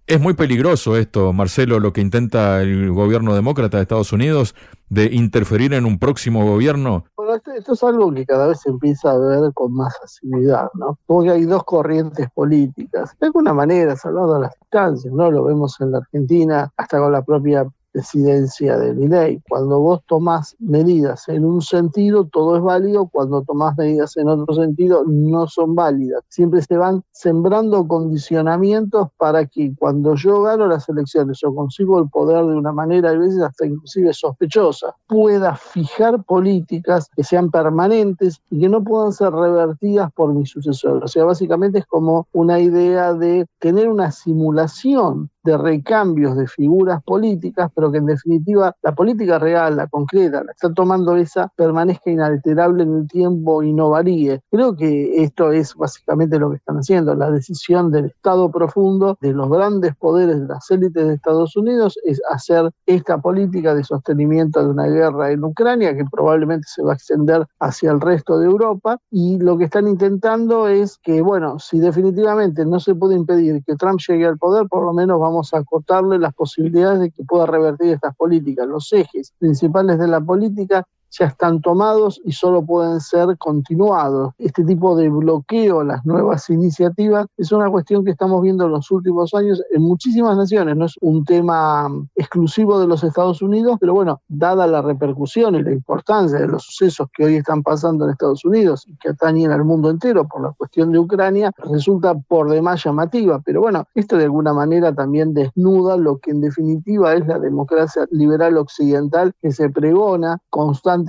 Es 0.05 0.19
muy 0.19 0.33
peligroso 0.33 0.98
esto, 0.98 1.31
Marcelo, 1.31 1.79
lo 1.79 1.93
que 1.93 2.01
intenta 2.01 2.62
el 2.62 2.91
gobierno 2.91 3.33
demócrata 3.33 3.77
de 3.77 3.83
Estados 3.83 4.12
Unidos 4.12 4.53
de 4.89 5.05
interferir 5.05 5.74
en 5.74 5.86
un 5.86 5.98
próximo 5.98 6.45
gobierno. 6.45 7.05
Bueno, 7.15 7.36
esto, 7.36 7.72
es 7.72 7.83
algo 7.83 8.13
que 8.13 8.25
cada 8.25 8.48
vez 8.48 8.60
se 8.60 8.69
empieza 8.69 9.12
a 9.12 9.17
ver 9.17 9.53
con 9.53 9.74
más 9.74 9.98
facilidad, 9.98 10.67
¿no? 10.74 11.00
Porque 11.05 11.31
hay 11.31 11.45
dos 11.45 11.63
corrientes 11.63 12.27
políticas. 12.36 13.15
De 13.17 13.27
alguna 13.27 13.53
manera, 13.53 13.95
salvando 13.95 14.39
las 14.39 14.51
distancias, 14.60 15.13
¿no? 15.13 15.31
Lo 15.31 15.45
vemos 15.45 15.79
en 15.79 15.91
la 15.91 16.00
Argentina, 16.00 16.69
hasta 16.75 17.00
con 17.00 17.13
la 17.13 17.22
propia 17.22 17.65
presidencia 17.93 18.77
de 18.77 18.93
ley. 18.95 19.41
Cuando 19.47 19.79
vos 19.79 20.01
tomás 20.07 20.55
medidas 20.59 21.29
en 21.29 21.45
un 21.45 21.62
sentido, 21.62 22.25
todo 22.25 22.57
es 22.57 22.63
válido, 22.63 23.07
cuando 23.07 23.43
tomás 23.43 23.77
medidas 23.77 24.17
en 24.17 24.27
otro 24.27 24.53
sentido, 24.55 25.03
no 25.07 25.47
son 25.47 25.75
válidas. 25.75 26.23
Siempre 26.27 26.62
se 26.62 26.75
van 26.75 27.03
sembrando 27.12 27.88
condicionamientos 27.88 29.09
para 29.17 29.45
que 29.45 29.73
cuando 29.77 30.15
yo 30.15 30.41
gano 30.41 30.67
las 30.67 30.89
elecciones 30.89 31.43
o 31.43 31.53
consigo 31.53 32.00
el 32.00 32.09
poder 32.09 32.45
de 32.45 32.55
una 32.55 32.71
manera, 32.71 33.12
a 33.12 33.17
veces 33.17 33.41
hasta 33.41 33.65
inclusive 33.65 34.12
sospechosa, 34.13 34.95
pueda 35.07 35.55
fijar 35.55 36.23
políticas 36.23 37.09
que 37.15 37.23
sean 37.23 37.51
permanentes 37.51 38.41
y 38.50 38.59
que 38.59 38.69
no 38.69 38.83
puedan 38.83 39.13
ser 39.13 39.31
revertidas 39.31 40.12
por 40.13 40.33
mi 40.33 40.45
sucesor. 40.45 41.03
O 41.03 41.07
sea, 41.07 41.25
básicamente 41.25 41.79
es 41.79 41.85
como 41.85 42.27
una 42.31 42.59
idea 42.59 43.13
de 43.13 43.45
tener 43.59 43.88
una 43.88 44.12
simulación 44.12 45.29
de 45.43 45.57
recambios 45.57 46.38
de 46.38 46.47
figuras 46.47 47.03
políticas, 47.03 47.69
pero 47.75 47.91
que 47.91 47.97
en 47.97 48.05
definitiva 48.05 48.75
la 48.81 48.93
política 48.93 49.39
real, 49.39 49.75
la 49.75 49.88
concreta, 49.88 50.39
la 50.39 50.45
que 50.45 50.51
está 50.51 50.73
tomando 50.73 51.15
esa, 51.15 51.51
permanezca 51.55 52.09
inalterable 52.09 52.83
en 52.83 52.95
el 52.95 53.07
tiempo 53.07 53.63
y 53.63 53.73
no 53.73 53.89
varíe. 53.89 54.41
Creo 54.51 54.75
que 54.75 55.23
esto 55.23 55.51
es 55.51 55.75
básicamente 55.75 56.39
lo 56.39 56.50
que 56.50 56.57
están 56.57 56.77
haciendo. 56.77 57.15
La 57.15 57.31
decisión 57.31 57.91
del 57.91 58.05
Estado 58.05 58.51
profundo, 58.51 59.17
de 59.21 59.33
los 59.33 59.50
grandes 59.50 59.95
poderes 59.95 60.39
de 60.39 60.47
las 60.47 60.69
élites 60.71 61.07
de 61.07 61.13
Estados 61.13 61.55
Unidos, 61.55 61.97
es 62.03 62.21
hacer 62.31 62.69
esta 62.85 63.17
política 63.19 63.75
de 63.75 63.83
sostenimiento 63.83 64.63
de 64.63 64.69
una 64.69 64.88
guerra 64.88 65.31
en 65.31 65.43
Ucrania, 65.43 65.95
que 65.95 66.05
probablemente 66.05 66.67
se 66.67 66.83
va 66.83 66.91
a 66.93 66.95
extender 66.95 67.45
hacia 67.59 67.91
el 67.91 68.00
resto 68.00 68.39
de 68.39 68.45
Europa, 68.45 68.97
y 69.12 69.39
lo 69.39 69.57
que 69.57 69.65
están 69.65 69.88
intentando 69.88 70.67
es 70.67 70.97
que, 71.03 71.21
bueno, 71.21 71.59
si 71.59 71.79
definitivamente 71.79 72.65
no 72.65 72.79
se 72.79 72.95
puede 72.95 73.15
impedir 73.15 73.63
que 73.65 73.75
Trump 73.75 74.00
llegue 74.07 74.25
al 74.25 74.38
poder, 74.38 74.67
por 74.67 74.83
lo 74.85 74.93
menos 74.93 75.19
vamos 75.19 75.33
vamos 75.34 75.54
a 75.54 75.63
cortarle 75.63 76.20
las 76.20 76.34
posibilidades 76.34 77.00
de 77.00 77.12
que 77.12 77.24
pueda 77.24 77.46
revertir 77.46 77.90
estas 77.90 78.16
políticas. 78.16 78.68
Los 78.68 78.94
ejes 78.94 79.34
principales 79.40 79.98
de 79.98 80.08
la 80.08 80.22
política 80.22 80.88
ya 81.20 81.25
están 81.27 81.62
tomados 81.62 82.20
y 82.24 82.32
solo 82.32 82.65
pueden 82.65 83.00
ser 83.00 83.38
continuados. 83.38 84.34
Este 84.38 84.63
tipo 84.63 84.96
de 84.96 85.10
bloqueo 85.10 85.82
a 85.82 85.84
las 85.84 86.05
nuevas 86.05 86.50
iniciativas 86.50 87.27
es 87.38 87.51
una 87.51 87.70
cuestión 87.70 88.03
que 88.03 88.12
estamos 88.12 88.41
viendo 88.41 88.65
en 88.65 88.72
los 88.72 88.89
últimos 88.91 89.34
años 89.34 89.62
en 89.72 89.82
muchísimas 89.82 90.36
naciones, 90.38 90.75
no 90.75 90.86
es 90.86 90.96
un 91.01 91.24
tema 91.24 91.88
exclusivo 92.15 92.79
de 92.79 92.88
los 92.88 93.03
Estados 93.03 93.41
Unidos, 93.41 93.77
pero 93.79 93.93
bueno, 93.93 94.22
dada 94.27 94.65
la 94.65 94.82
repercusión 94.82 95.55
y 95.55 95.63
la 95.63 95.72
importancia 95.72 96.39
de 96.39 96.48
los 96.48 96.63
sucesos 96.63 97.08
que 97.15 97.25
hoy 97.25 97.36
están 97.36 97.62
pasando 97.62 98.05
en 98.05 98.12
Estados 98.12 98.43
Unidos 98.46 98.86
y 98.88 98.96
que 98.98 99.10
atañen 99.10 99.51
al 99.51 99.63
mundo 99.63 99.89
entero 99.89 100.27
por 100.27 100.41
la 100.41 100.51
cuestión 100.53 100.91
de 100.91 101.00
Ucrania, 101.00 101.51
resulta 101.58 102.15
por 102.15 102.50
demás 102.50 102.84
llamativa. 102.84 103.41
Pero 103.46 103.62
bueno, 103.62 103.86
esto 103.93 104.17
de 104.17 104.25
alguna 104.25 104.53
manera 104.53 104.93
también 104.93 105.34
desnuda 105.34 105.98
lo 105.98 106.17
que 106.17 106.32
en 106.32 106.41
definitiva 106.41 107.13
es 107.13 107.27
la 107.27 107.39
democracia 107.39 108.08
liberal 108.12 108.58
occidental 108.58 109.34
que 109.41 109.51
se 109.51 109.70
pregona 109.70 110.39
constantemente 110.50 111.02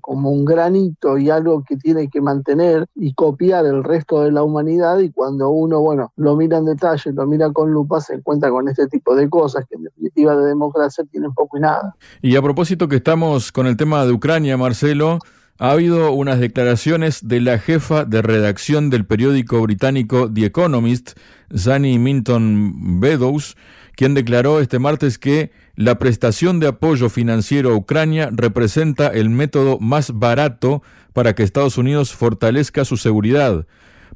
como 0.00 0.30
un 0.30 0.44
granito 0.44 1.18
y 1.18 1.30
algo 1.30 1.64
que 1.64 1.76
tiene 1.76 2.08
que 2.08 2.20
mantener 2.20 2.86
y 2.94 3.14
copiar 3.14 3.66
el 3.66 3.84
resto 3.84 4.22
de 4.22 4.32
la 4.32 4.42
humanidad 4.42 4.98
y 5.00 5.10
cuando 5.10 5.50
uno, 5.50 5.80
bueno, 5.80 6.12
lo 6.16 6.36
mira 6.36 6.58
en 6.58 6.66
detalle, 6.66 7.12
lo 7.12 7.26
mira 7.26 7.50
con 7.52 7.72
lupa, 7.72 8.00
se 8.00 8.14
encuentra 8.14 8.50
con 8.50 8.68
este 8.68 8.86
tipo 8.88 9.14
de 9.14 9.28
cosas 9.28 9.64
que 9.68 9.76
en 9.76 9.84
definitiva 9.84 10.36
de 10.36 10.46
democracia 10.46 11.04
tienen 11.10 11.32
poco 11.32 11.58
y 11.58 11.60
nada. 11.60 11.94
Y 12.20 12.36
a 12.36 12.42
propósito 12.42 12.88
que 12.88 12.96
estamos 12.96 13.52
con 13.52 13.66
el 13.66 13.76
tema 13.76 14.04
de 14.04 14.12
Ucrania, 14.12 14.56
Marcelo, 14.56 15.18
ha 15.58 15.70
habido 15.70 16.12
unas 16.12 16.40
declaraciones 16.40 17.28
de 17.28 17.40
la 17.40 17.58
jefa 17.58 18.04
de 18.04 18.22
redacción 18.22 18.90
del 18.90 19.06
periódico 19.06 19.60
británico 19.62 20.30
The 20.32 20.46
Economist, 20.46 21.12
Zanny 21.56 21.98
Minton 21.98 23.00
Beddoes, 23.00 23.56
quien 24.02 24.14
declaró 24.14 24.58
este 24.58 24.80
martes 24.80 25.16
que 25.16 25.52
la 25.76 25.96
prestación 26.00 26.58
de 26.58 26.66
apoyo 26.66 27.08
financiero 27.08 27.70
a 27.70 27.76
Ucrania 27.76 28.30
representa 28.32 29.06
el 29.06 29.30
método 29.30 29.78
más 29.78 30.18
barato 30.18 30.82
para 31.12 31.36
que 31.36 31.44
Estados 31.44 31.78
Unidos 31.78 32.12
fortalezca 32.12 32.84
su 32.84 32.96
seguridad. 32.96 33.64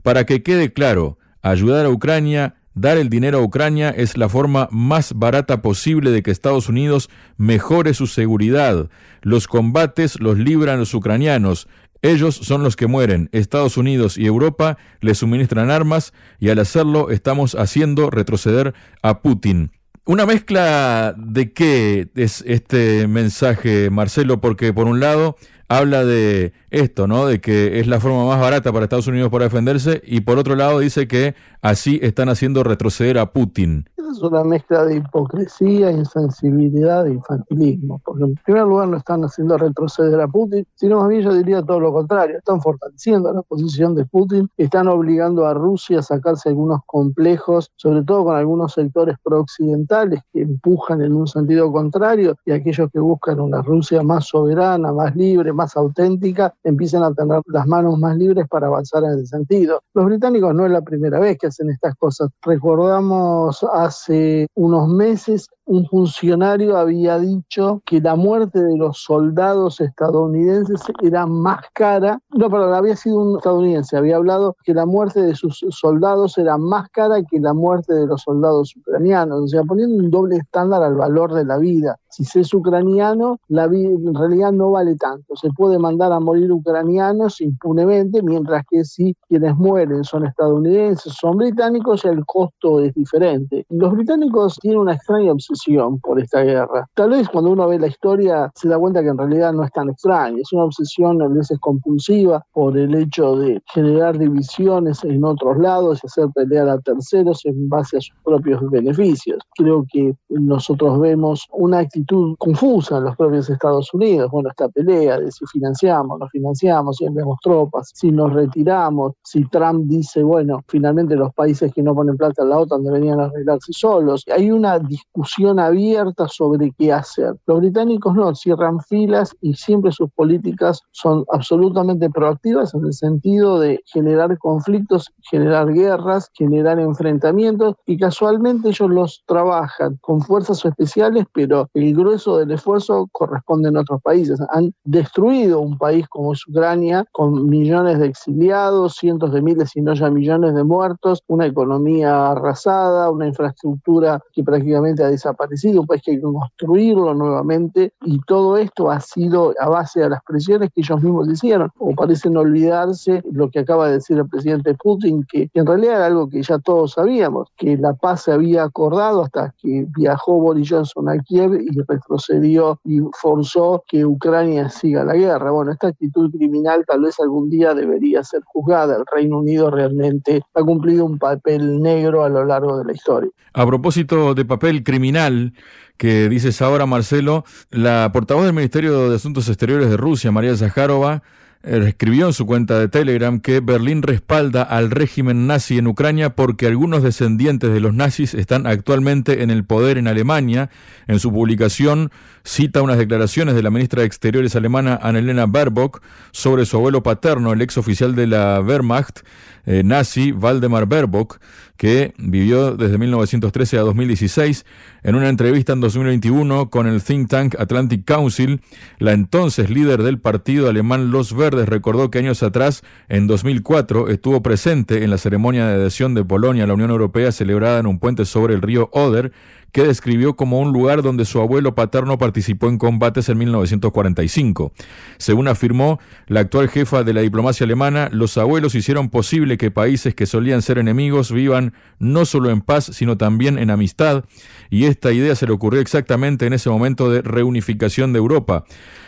Para 0.03 0.27
que 0.27 0.43
quede 0.43 0.73
claro, 0.73 1.19
ayudar 1.41 1.87
a 1.87 1.91
Ucrania 1.91 2.57
Dar 2.75 2.99
el 2.99 3.09
dinero 3.09 3.39
a 3.39 3.43
Ucrania 3.43 3.89
es 3.89 4.19
la 4.19 4.29
forma 4.29 4.69
más 4.71 5.15
barata 5.15 5.63
posible 5.63 6.11
de 6.11 6.23
que 6.23 6.31
Estados 6.31 6.69
Unidos 6.69 7.09
mejore 7.39 7.95
su 7.95 8.07
seguridad. 8.07 8.91
Los 9.23 9.47
combates 9.47 10.21
los 10.21 10.37
libran 10.37 10.81
los 10.81 10.93
ucranianos. 10.93 11.69
Ellos 12.03 12.35
son 12.35 12.63
los 12.63 12.77
que 12.77 12.87
mueren. 12.87 13.31
Estados 13.33 13.79
Unidos 13.79 14.19
y 14.19 14.27
Europa 14.27 14.77
les 15.01 15.17
suministran 15.17 15.71
armas 15.71 16.13
y 16.39 16.51
al 16.51 16.59
hacerlo 16.59 17.11
estamos 17.11 17.55
haciendo 17.55 18.11
retroceder 18.11 18.75
a 19.01 19.23
Putin. 19.23 19.71
Una 20.09 20.25
mezcla 20.25 21.17
de 21.19 21.53
qué 21.53 22.07
es 22.15 22.45
este 22.47 23.09
mensaje, 23.09 23.91
Marcelo, 23.91 24.41
porque 24.41 24.73
por 24.73 24.87
un 24.87 25.01
lado 25.01 25.37
habla 25.69 26.05
de 26.05 26.53
esto, 26.71 27.07
¿no? 27.07 27.27
De 27.27 27.41
que 27.41 27.81
es 27.81 27.87
la 27.87 28.01
forma 28.01 28.25
más 28.27 28.41
barata 28.41 28.73
para 28.73 28.85
Estados 28.85 29.07
Unidos 29.07 29.31
para 29.31 29.45
defenderse 29.45 30.03
y 30.05 30.21
por 30.21 30.39
otro 30.39 30.57
lado 30.57 30.79
dice 30.79 31.09
que 31.09 31.35
así 31.63 31.99
están 32.03 32.29
haciendo 32.29 32.63
retroceder 32.63 33.19
a 33.19 33.33
Putin 33.33 33.87
es 34.17 34.23
una 34.23 34.45
mezcla 34.45 34.85
de 34.85 34.97
hipocresía, 34.97 35.91
insensibilidad 35.91 37.07
e 37.07 37.15
infantilismo. 37.15 38.01
Porque 38.05 38.25
en 38.25 38.35
primer 38.45 38.65
lugar 38.65 38.89
no 38.89 38.97
están 38.97 39.23
haciendo 39.25 39.59
retroceder 39.59 40.21
a 40.21 40.29
Putin, 40.29 40.67
sino 40.75 41.01
más 41.01 41.09
bien 41.09 41.23
yo 41.23 41.35
diría 41.35 41.63
todo 41.63 41.81
lo 41.81 41.93
contrario, 41.93 42.39
están 42.39 42.61
fortaleciendo 42.61 43.33
la 43.33 43.43
posición 43.43 43.95
de 43.95 44.05
Putin, 44.05 44.49
están 44.57 44.89
obligando 44.89 45.47
a 45.47 45.55
Rusia 45.55 46.01
a 46.01 46.03
sacarse 46.03 46.49
algunos 46.49 46.81
complejos, 46.87 47.71
sobre 47.77 48.03
todo 48.03 48.25
con 48.25 48.37
algunos 48.37 48.73
sectores 48.73 49.17
prooccidentales 49.23 50.21
que 50.33 50.43
empujan 50.43 51.03
en 51.03 51.13
un 51.13 51.27
sentido 51.27 51.71
contrario 51.73 52.37
y 52.45 52.53
aquellos 52.53 52.91
que 52.91 53.01
buscan 53.01 53.41
una 53.41 53.63
Rusia 53.63 54.03
más 54.03 54.27
soberana, 54.27 54.93
más 54.93 55.15
libre, 55.17 55.53
más 55.57 55.77
auténtica, 55.77 56.55
empiezan 56.63 57.03
a 57.03 57.13
tener 57.13 57.41
las 57.47 57.67
manos 57.67 57.99
más 57.99 58.17
libres 58.17 58.47
para 58.49 58.69
avanzar 58.69 59.03
en 59.05 59.11
ese 59.19 59.27
sentido. 59.27 59.81
Los 59.95 60.07
británicos 60.07 60.55
no 60.55 60.67
es 60.67 60.71
la 60.71 60.83
primera 60.83 61.19
vez 61.19 61.39
que 61.39 61.49
hacen 61.49 61.71
estas 61.71 61.95
cosas. 61.97 62.31
Recordamos 62.43 63.65
hace 63.73 63.97
hace 64.07 64.49
unos 64.55 64.89
meses 64.89 65.49
un 65.67 65.85
funcionario 65.87 66.77
había 66.77 67.19
dicho 67.19 67.83
que 67.85 68.01
la 68.01 68.15
muerte 68.15 68.63
de 68.63 68.77
los 68.77 68.99
soldados 69.03 69.81
estadounidenses 69.81 70.81
era 71.03 71.27
más 71.27 71.61
cara, 71.73 72.21
no, 72.31 72.49
perdón, 72.49 72.75
había 72.75 72.95
sido 72.95 73.19
un 73.19 73.37
estadounidense, 73.37 73.97
había 73.97 74.17
hablado 74.17 74.57
que 74.63 74.75
la 74.75 74.87
muerte 74.87 75.21
de 75.23 75.35
sus 75.35 75.65
soldados 75.71 76.39
era 76.39 76.57
más 76.57 76.89
cara 76.91 77.21
que 77.29 77.41
la 77.41 77.53
muerte 77.53 77.95
de 77.95 78.07
los 78.07 78.23
soldados 78.23 78.75
ucranianos, 78.77 79.43
o 79.43 79.49
sea, 79.49 79.65
poniendo 79.65 79.97
un 79.97 80.11
doble 80.11 80.37
estándar 80.37 80.85
al 80.85 80.95
valor 80.95 81.35
de 81.35 81.45
la 81.45 81.59
vida. 81.59 81.99
Si 82.11 82.25
se 82.25 82.41
es 82.41 82.55
ucraniano, 82.55 83.41
la 83.49 83.67
vida 83.67 83.91
en 83.91 84.15
realidad 84.15 84.53
no 84.53 84.71
vale 84.71 84.97
tanto. 84.97 85.35
Se 85.47 85.53
puede 85.53 85.79
mandar 85.79 86.11
a 86.11 86.19
morir 86.19 86.51
ucranianos 86.51 87.41
impunemente, 87.41 88.21
mientras 88.21 88.65
que 88.69 88.83
si 88.83 89.15
quienes 89.29 89.55
mueren 89.55 90.03
son 90.03 90.27
estadounidenses, 90.27 91.13
son 91.13 91.37
británicos, 91.37 92.05
el 92.05 92.27
costo 92.27 92.81
es 92.81 92.93
diferente. 92.95 93.65
Los 93.69 93.93
británicos 93.93 94.59
tienen 94.61 94.81
una 94.81 94.95
extraña 94.95 95.31
obsesión 95.31 96.01
por 96.01 96.19
esta 96.19 96.43
guerra. 96.43 96.89
Tal 96.95 97.11
vez 97.11 97.29
cuando 97.29 97.53
uno 97.53 97.69
ve 97.69 97.79
la 97.79 97.87
historia 97.87 98.51
se 98.57 98.69
da 98.69 98.77
cuenta 98.77 99.05
que 99.05 99.11
en 99.11 99.19
realidad 99.19 99.53
no 99.53 99.63
es 99.63 99.71
tan 99.71 99.89
extraña. 99.89 100.37
Es 100.41 100.53
una 100.53 100.65
obsesión 100.65 101.23
a 101.23 101.29
veces 101.29 101.61
compulsiva 101.61 102.45
por 102.53 102.77
el 102.77 102.93
hecho 102.97 103.37
de 103.37 103.63
generar 103.73 104.19
divisiones 104.19 105.05
en 105.05 105.25
otros 105.25 105.59
lados 105.59 106.01
y 106.03 106.09
hacer 106.09 106.27
pelear 106.35 106.69
a 106.69 106.81
terceros 106.81 107.47
en 107.47 107.69
base 107.69 107.99
a 107.99 108.01
sus 108.01 108.17
propios 108.25 108.69
beneficios. 108.69 109.39
Creo 109.57 109.87
que 109.93 110.13
nosotros 110.29 110.99
vemos 110.99 111.47
una 111.53 111.79
actitud 111.79 112.35
confusa 112.39 112.99
en 112.99 113.05
los 113.05 113.17
propios 113.17 113.49
Estados 113.49 113.95
Unidos. 113.95 114.29
Bueno, 114.33 114.49
esta 114.49 114.69
pelea 114.69 115.21
de 115.21 115.31
si 115.37 115.45
financiamos, 115.47 116.19
no 116.19 116.29
financiamos, 116.29 116.97
si 116.97 117.05
enviamos 117.05 117.39
tropas, 117.43 117.91
si 117.95 118.11
nos 118.11 118.33
retiramos, 118.33 119.13
si 119.23 119.45
Trump 119.49 119.85
dice, 119.87 120.23
bueno, 120.23 120.61
finalmente 120.69 121.15
los 121.17 121.33
países 121.35 121.73
que 121.73 121.83
no 121.83 121.95
ponen 121.95 122.17
plata 122.17 122.43
en 122.43 122.51
la 122.51 122.59
OTAN 122.59 122.85
deberían 122.85 123.21
arreglarse 123.21 123.73
solos. 123.73 124.25
Hay 124.35 124.51
una 124.51 124.79
discusión 124.79 125.59
abierta 125.59 126.27
sobre 126.29 126.73
qué 126.79 126.93
hacer. 126.93 127.35
Los 127.47 127.61
británicos 127.61 128.15
no, 128.15 128.35
cierran 128.35 128.81
filas 128.81 129.37
y 129.41 129.55
siempre 129.55 129.93
sus 129.93 130.11
políticas 130.13 130.81
son 130.93 131.25
absolutamente 131.31 132.09
proactivas 132.11 132.75
en 132.75 132.87
el 132.87 132.93
sentido 132.93 133.61
de 133.61 133.81
generar 133.87 134.39
conflictos, 134.39 135.11
generar 135.31 135.73
guerras, 135.73 136.31
generar 136.33 136.79
enfrentamientos 136.79 137.75
y 137.85 137.99
casualmente 137.99 138.69
ellos 138.69 138.91
los 138.91 139.23
trabajan 139.27 139.99
con 140.01 140.23
fuerzas 140.23 140.65
especiales, 140.65 141.25
pero 141.33 141.69
el 141.75 141.95
grueso 141.95 142.39
del 142.39 142.53
esfuerzo 142.53 143.09
corresponde 143.13 143.69
en 143.69 143.77
otros 143.77 144.01
países. 144.03 144.41
Han 144.51 144.73
destruido 144.85 145.26
un 145.27 145.77
país 145.77 146.07
como 146.09 146.33
es 146.33 146.47
Ucrania, 146.47 147.05
con 147.13 147.49
millones 147.49 147.99
de 147.99 148.07
exiliados, 148.07 148.95
cientos 148.95 149.33
de 149.33 149.43
miles, 149.43 149.71
si 149.71 149.81
no 149.81 149.95
ya 149.95 150.09
millones 150.09 150.55
de 150.55 150.65
muertos, 150.65 151.23
una 151.27 151.47
economía 151.47 152.31
arrasada, 152.31 153.11
una 153.11 153.27
infraestructura 153.27 154.21
que 154.33 154.45
prácticamente 154.45 155.03
ha 155.03 155.09
desaparecido, 155.09 155.81
un 155.81 155.87
país 155.87 156.03
que 156.05 156.13
hay 156.13 156.17
que 156.19 156.23
construirlo 156.23 157.15
nuevamente, 157.15 157.93
y 158.03 158.21
todo 158.27 158.57
esto 158.57 158.91
ha 158.91 159.01
sido 159.01 159.53
a 159.61 159.69
base 159.69 160.01
de 160.01 160.11
las 160.11 160.23
presiones 160.23 160.71
que 160.75 160.81
ellos 160.83 161.03
mismos 161.03 161.29
hicieron, 161.29 161.71
o 161.79 161.95
parecen 161.95 162.37
olvidarse 162.37 163.23
lo 163.31 163.51
que 163.51 163.61
acaba 163.61 163.89
de 163.89 163.95
decir 163.95 164.19
el 164.19 164.29
presidente 164.29 164.75
Putin, 164.75 165.25
que 165.31 165.51
en 165.55 165.67
realidad 165.67 165.97
era 165.97 166.07
algo 166.07 166.29
que 166.29 166.43
ya 166.43 166.59
todos 166.59 166.93
sabíamos, 166.93 167.49
que 167.57 167.77
la 167.77 167.95
paz 167.95 168.23
se 168.23 168.33
había 168.33 168.63
acordado 168.63 169.23
hasta 169.23 169.55
que 169.59 169.87
viajó 169.97 170.41
Boris 170.41 170.71
Johnson 170.71 171.09
a 171.09 171.19
Kiev 171.19 171.55
y 171.55 171.81
retrocedió 171.87 172.79
y 172.85 173.01
forzó 173.21 173.83
que 173.89 174.05
Ucrania 174.05 174.69
siga 174.69 175.05
la 175.05 175.16
guerra. 175.19 175.51
Bueno, 175.51 175.73
esta 175.73 175.89
actitud 175.89 176.31
criminal 176.31 176.85
tal 176.87 177.03
vez 177.03 177.19
algún 177.21 177.51
día 177.51 177.75
debería 177.75 178.23
ser 178.23 178.43
juzgada. 178.45 178.97
El 178.97 179.05
Reino 179.13 179.39
Unido 179.39 179.71
realmente 179.71 180.43
ha 180.55 180.63
cumplido 180.63 181.05
un 181.05 181.19
papel 181.19 181.81
negro 181.81 182.25
a 182.25 182.29
lo 182.29 182.45
largo 182.45 182.79
de 182.79 182.85
la 182.85 182.93
historia. 182.93 183.31
A 183.53 183.67
propósito 183.67 184.35
de 184.35 184.45
papel 184.45 184.85
criminal, 184.85 185.53
que 185.97 186.29
dices 186.29 186.61
ahora, 186.63 186.87
Marcelo, 186.87 187.45
la 187.71 188.11
portavoz 188.13 188.45
del 188.45 188.55
Ministerio 188.55 189.09
de 189.09 189.17
Asuntos 189.17 189.49
Exteriores 189.49 189.89
de 189.89 189.97
Rusia, 189.97 190.31
María 190.31 190.57
Zaharova, 190.57 191.23
escribió 191.63 192.27
en 192.27 192.33
su 192.33 192.47
cuenta 192.47 192.79
de 192.79 192.89
Telegram 192.89 193.41
que 193.41 193.61
Berlín 193.61 194.03
respalda 194.03 194.63
al 194.63 194.91
régimen 194.91 195.47
nazi 195.47 195.79
en 195.79 195.87
Ucrania 195.87 196.31
porque 196.31 196.67
algunos 196.67 197.03
descendientes 197.03 197.73
de 197.73 197.81
los 197.81 197.93
nazis 197.93 198.35
están 198.35 198.67
actualmente 198.67 199.43
en 199.43 199.51
el 199.51 199.65
poder 199.65 199.99
en 199.99 200.07
Alemania. 200.07 200.71
En 201.09 201.19
su 201.19 201.33
publicación 201.33 202.11
cita 202.45 202.83
unas 202.83 202.99
declaraciones 202.99 203.55
de 203.55 203.63
la 203.63 203.71
ministra 203.71 204.01
de 204.01 204.07
Exteriores 204.07 204.55
alemana 204.55 204.99
Annalena 205.03 205.47
Baerbock 205.47 206.03
sobre 206.31 206.67
su 206.67 206.77
abuelo 206.77 207.03
paterno, 207.03 207.53
el 207.53 207.63
ex 207.63 207.77
oficial 207.79 208.15
de 208.15 208.29
la 208.29 208.61
Wehrmacht 208.61 209.21
eh, 209.67 209.83
nazi, 209.85 210.31
Waldemar 210.31 210.87
Baerbock, 210.87 211.41
que 211.77 212.15
vivió 212.19 212.77
desde 212.77 212.99
1913 212.99 213.79
a 213.79 213.81
2016. 213.81 214.65
En 215.07 215.15
una 215.15 215.29
entrevista 215.29 215.73
en 215.73 215.79
2021 215.79 216.69
con 216.69 216.89
el 216.89 217.01
think 217.01 217.29
tank 217.29 217.55
Atlantic 217.61 218.05
Council, 218.05 218.61
la 218.99 219.13
entonces 219.13 219.71
líder 219.71 220.03
del 220.03 220.19
partido 220.19 220.69
alemán 220.69 221.13
Los 221.13 221.33
Verdes 221.33 221.69
recordó 221.69 222.11
que 222.11 222.19
años 222.19 222.43
atrás, 222.43 222.83
en 223.09 223.29
2004, 223.29 224.09
estuvo 224.09 224.43
presente 224.43 225.05
en 225.05 225.11
la 225.11 225.19
ceremonia 225.19 225.69
de 225.69 225.75
adhesión 225.75 226.15
de 226.15 226.25
Polonia 226.25 226.65
a 226.65 226.67
la 226.67 226.75
Unión 226.75 226.91
Europea 226.91 227.31
celebrada 227.31 227.79
en 227.79 227.87
un 227.87 228.01
puente 228.01 228.25
sobre 228.25 228.55
el 228.55 228.63
río 228.63 228.91
Oder, 228.93 229.31
que 229.77 229.85
describió 229.85 230.37
como 230.37 230.59
un 230.59 230.73
lugar 230.73 231.03
donde 231.03 231.27
su 231.27 231.39
abuelo 231.39 231.75
paterno 231.75 232.17
participó 232.17 232.71
en 232.71 232.79
combates 232.79 233.29
en 233.29 233.37
1945. 233.37 234.73
Según 235.19 235.49
afirmó 235.49 236.01
la 236.29 236.41
actual 236.41 236.71
jefa 236.71 237.05
de 237.05 237.13
la 237.13 237.21
diplomacia 237.21 237.65
alemana, 237.65 238.09
los 238.11 238.39
abuelos 238.39 238.75
hicieron 238.75 239.11
posible 239.11 239.59
que 239.59 239.71
países 239.71 240.15
que 240.15 240.25
solían 240.25 240.63
ser 240.63 240.79
enemigos 240.79 241.31
vivan 241.31 241.75
no 241.99 242.25
solo 242.25 242.49
en 242.49 242.63
paz, 242.63 242.89
sino 242.91 243.19
también 243.19 243.59
en 243.59 243.69
amistad, 243.69 244.25
y 244.71 244.85
esta 244.85 245.13
idea 245.13 245.35
se 245.35 245.47
le 245.47 245.53
ocurrió 245.53 245.83
exactamente 245.83 246.47
en 246.47 246.55
ese 246.55 246.71
momento 246.71 247.11
de 247.11 247.21
reunificación 247.21 248.15
de 248.15 248.19
Europa. 248.19 248.65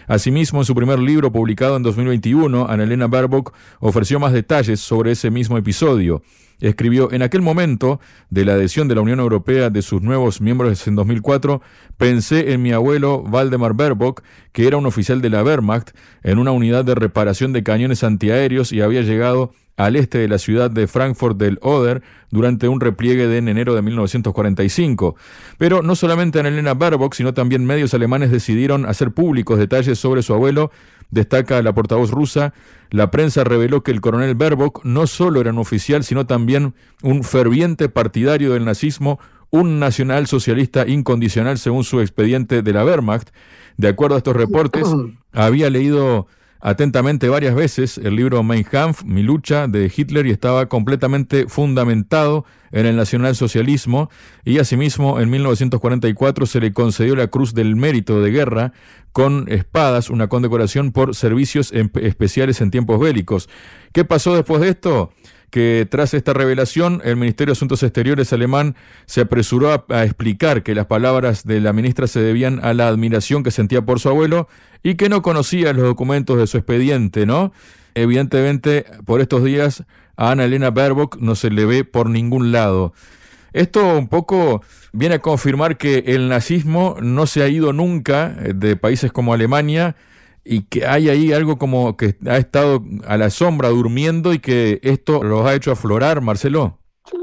Asimismo, 0.06 0.58
en 0.58 0.66
su 0.66 0.74
primer 0.74 0.98
libro 0.98 1.32
publicado 1.32 1.78
en 1.78 1.82
2021, 1.82 2.66
Annalena 2.68 3.06
Baerbock 3.06 3.54
ofreció 3.80 4.20
más 4.20 4.34
detalles 4.34 4.80
sobre 4.80 5.12
ese 5.12 5.30
mismo 5.30 5.56
episodio. 5.56 6.20
Escribió, 6.60 7.12
en 7.12 7.22
aquel 7.22 7.42
momento 7.42 8.00
de 8.30 8.44
la 8.44 8.54
adhesión 8.54 8.88
de 8.88 8.96
la 8.96 9.00
Unión 9.00 9.20
Europea 9.20 9.70
de 9.70 9.82
sus 9.82 10.02
nuevos 10.02 10.40
miembros 10.40 10.86
en 10.86 10.96
2004, 10.96 11.62
pensé 11.96 12.52
en 12.52 12.62
mi 12.62 12.72
abuelo 12.72 13.22
Valdemar 13.22 13.74
Baerbock, 13.74 14.22
que 14.52 14.66
era 14.66 14.76
un 14.76 14.86
oficial 14.86 15.20
de 15.20 15.30
la 15.30 15.44
Wehrmacht 15.44 15.90
en 16.22 16.38
una 16.38 16.50
unidad 16.50 16.84
de 16.84 16.94
reparación 16.94 17.52
de 17.52 17.62
cañones 17.62 18.02
antiaéreos 18.02 18.72
y 18.72 18.80
había 18.80 19.02
llegado 19.02 19.52
al 19.78 19.94
este 19.94 20.18
de 20.18 20.28
la 20.28 20.38
ciudad 20.38 20.70
de 20.70 20.88
Frankfurt 20.88 21.38
del 21.38 21.58
Oder 21.62 22.02
durante 22.30 22.68
un 22.68 22.80
repliegue 22.80 23.28
de 23.28 23.38
en 23.38 23.48
enero 23.48 23.74
de 23.74 23.82
1945. 23.82 25.14
Pero 25.56 25.82
no 25.82 25.94
solamente 25.94 26.40
Annalena 26.40 26.74
Baerbock, 26.74 27.14
sino 27.14 27.32
también 27.32 27.64
medios 27.64 27.94
alemanes 27.94 28.32
decidieron 28.32 28.84
hacer 28.84 29.12
públicos 29.12 29.58
detalles 29.58 29.98
sobre 29.98 30.22
su 30.22 30.34
abuelo, 30.34 30.72
destaca 31.10 31.62
la 31.62 31.74
portavoz 31.74 32.10
rusa. 32.10 32.52
La 32.90 33.10
prensa 33.10 33.44
reveló 33.44 33.82
que 33.82 33.90
el 33.90 34.00
coronel 34.00 34.34
Baerbock 34.34 34.84
no 34.84 35.06
solo 35.06 35.40
era 35.40 35.50
un 35.50 35.58
oficial, 35.58 36.04
sino 36.04 36.26
también 36.26 36.74
un 37.02 37.24
ferviente 37.24 37.88
partidario 37.88 38.52
del 38.52 38.64
nazismo, 38.64 39.18
un 39.50 39.78
nacional 39.78 40.26
socialista 40.26 40.86
incondicional 40.86 41.58
según 41.58 41.84
su 41.84 42.00
expediente 42.00 42.62
de 42.62 42.72
la 42.72 42.84
Wehrmacht. 42.84 43.30
De 43.76 43.88
acuerdo 43.88 44.16
a 44.16 44.18
estos 44.18 44.36
reportes, 44.36 44.88
había 45.32 45.70
leído 45.70 46.26
atentamente 46.60 47.28
varias 47.28 47.54
veces 47.54 47.98
el 47.98 48.16
libro 48.16 48.42
Mein 48.42 48.64
Kampf, 48.64 49.04
Mi 49.04 49.22
lucha 49.22 49.68
de 49.68 49.92
Hitler 49.94 50.26
y 50.26 50.30
estaba 50.30 50.66
completamente 50.66 51.48
fundamentado 51.48 52.44
en 52.70 52.86
el 52.86 52.96
nacionalsocialismo 52.96 54.10
y 54.44 54.58
asimismo 54.58 55.20
en 55.20 55.30
1944 55.30 56.46
se 56.46 56.60
le 56.60 56.72
concedió 56.72 57.16
la 57.16 57.28
Cruz 57.28 57.54
del 57.54 57.76
Mérito 57.76 58.20
de 58.20 58.30
Guerra 58.30 58.72
con 59.12 59.46
espadas, 59.48 60.10
una 60.10 60.28
condecoración 60.28 60.92
por 60.92 61.14
servicios 61.14 61.72
especiales 61.72 62.60
en 62.60 62.70
tiempos 62.70 63.00
bélicos. 63.00 63.48
¿Qué 63.92 64.04
pasó 64.04 64.34
después 64.34 64.60
de 64.60 64.68
esto? 64.68 65.12
Que 65.50 65.86
tras 65.90 66.14
esta 66.14 66.32
revelación 66.32 67.00
el 67.04 67.16
Ministerio 67.16 67.52
de 67.52 67.58
Asuntos 67.58 67.82
Exteriores 67.82 68.32
alemán 68.32 68.76
se 69.06 69.22
apresuró 69.22 69.84
a, 69.88 70.04
explicar 70.04 70.62
que 70.62 70.74
las 70.74 70.86
palabras 70.86 71.44
de 71.44 71.60
la 71.60 71.72
ministra 71.72 72.06
se 72.06 72.20
debían 72.20 72.64
a 72.64 72.74
la 72.74 72.88
admiración 72.88 73.42
que 73.42 73.50
sentía 73.50 73.82
por 73.82 74.00
su 74.00 74.08
abuelo 74.08 74.48
y 74.82 74.94
que 74.94 75.08
no 75.08 75.22
conocía 75.22 75.72
los 75.72 75.84
documentos 75.84 76.38
de 76.38 76.46
su 76.46 76.58
expediente, 76.58 77.26
¿no? 77.26 77.52
Evidentemente, 77.94 78.84
por 79.04 79.20
estos 79.20 79.42
días 79.42 79.84
a 80.16 80.30
Ana 80.32 80.44
Elena 80.44 80.70
Baerbock 80.70 81.16
no 81.18 81.34
se 81.34 81.50
le 81.50 81.64
ve 81.64 81.84
por 81.84 82.10
ningún 82.10 82.52
lado. 82.52 82.92
Esto 83.52 83.96
un 83.96 84.08
poco 84.08 84.62
viene 84.92 85.16
a 85.16 85.18
confirmar 85.20 85.78
que 85.78 86.04
el 86.06 86.28
nazismo 86.28 86.96
no 87.00 87.26
se 87.26 87.42
ha 87.42 87.48
ido 87.48 87.72
nunca 87.72 88.28
de 88.28 88.76
países 88.76 89.10
como 89.10 89.32
Alemania 89.32 89.96
y 90.48 90.62
que 90.62 90.86
hay 90.86 91.10
ahí 91.10 91.32
algo 91.32 91.58
como 91.58 91.96
que 91.96 92.16
ha 92.26 92.38
estado 92.38 92.82
a 93.06 93.18
la 93.18 93.28
sombra 93.28 93.68
durmiendo 93.68 94.32
y 94.32 94.38
que 94.38 94.80
esto 94.82 95.22
los 95.22 95.46
ha 95.46 95.54
hecho 95.54 95.70
aflorar, 95.70 96.22
Marcelo. 96.22 96.78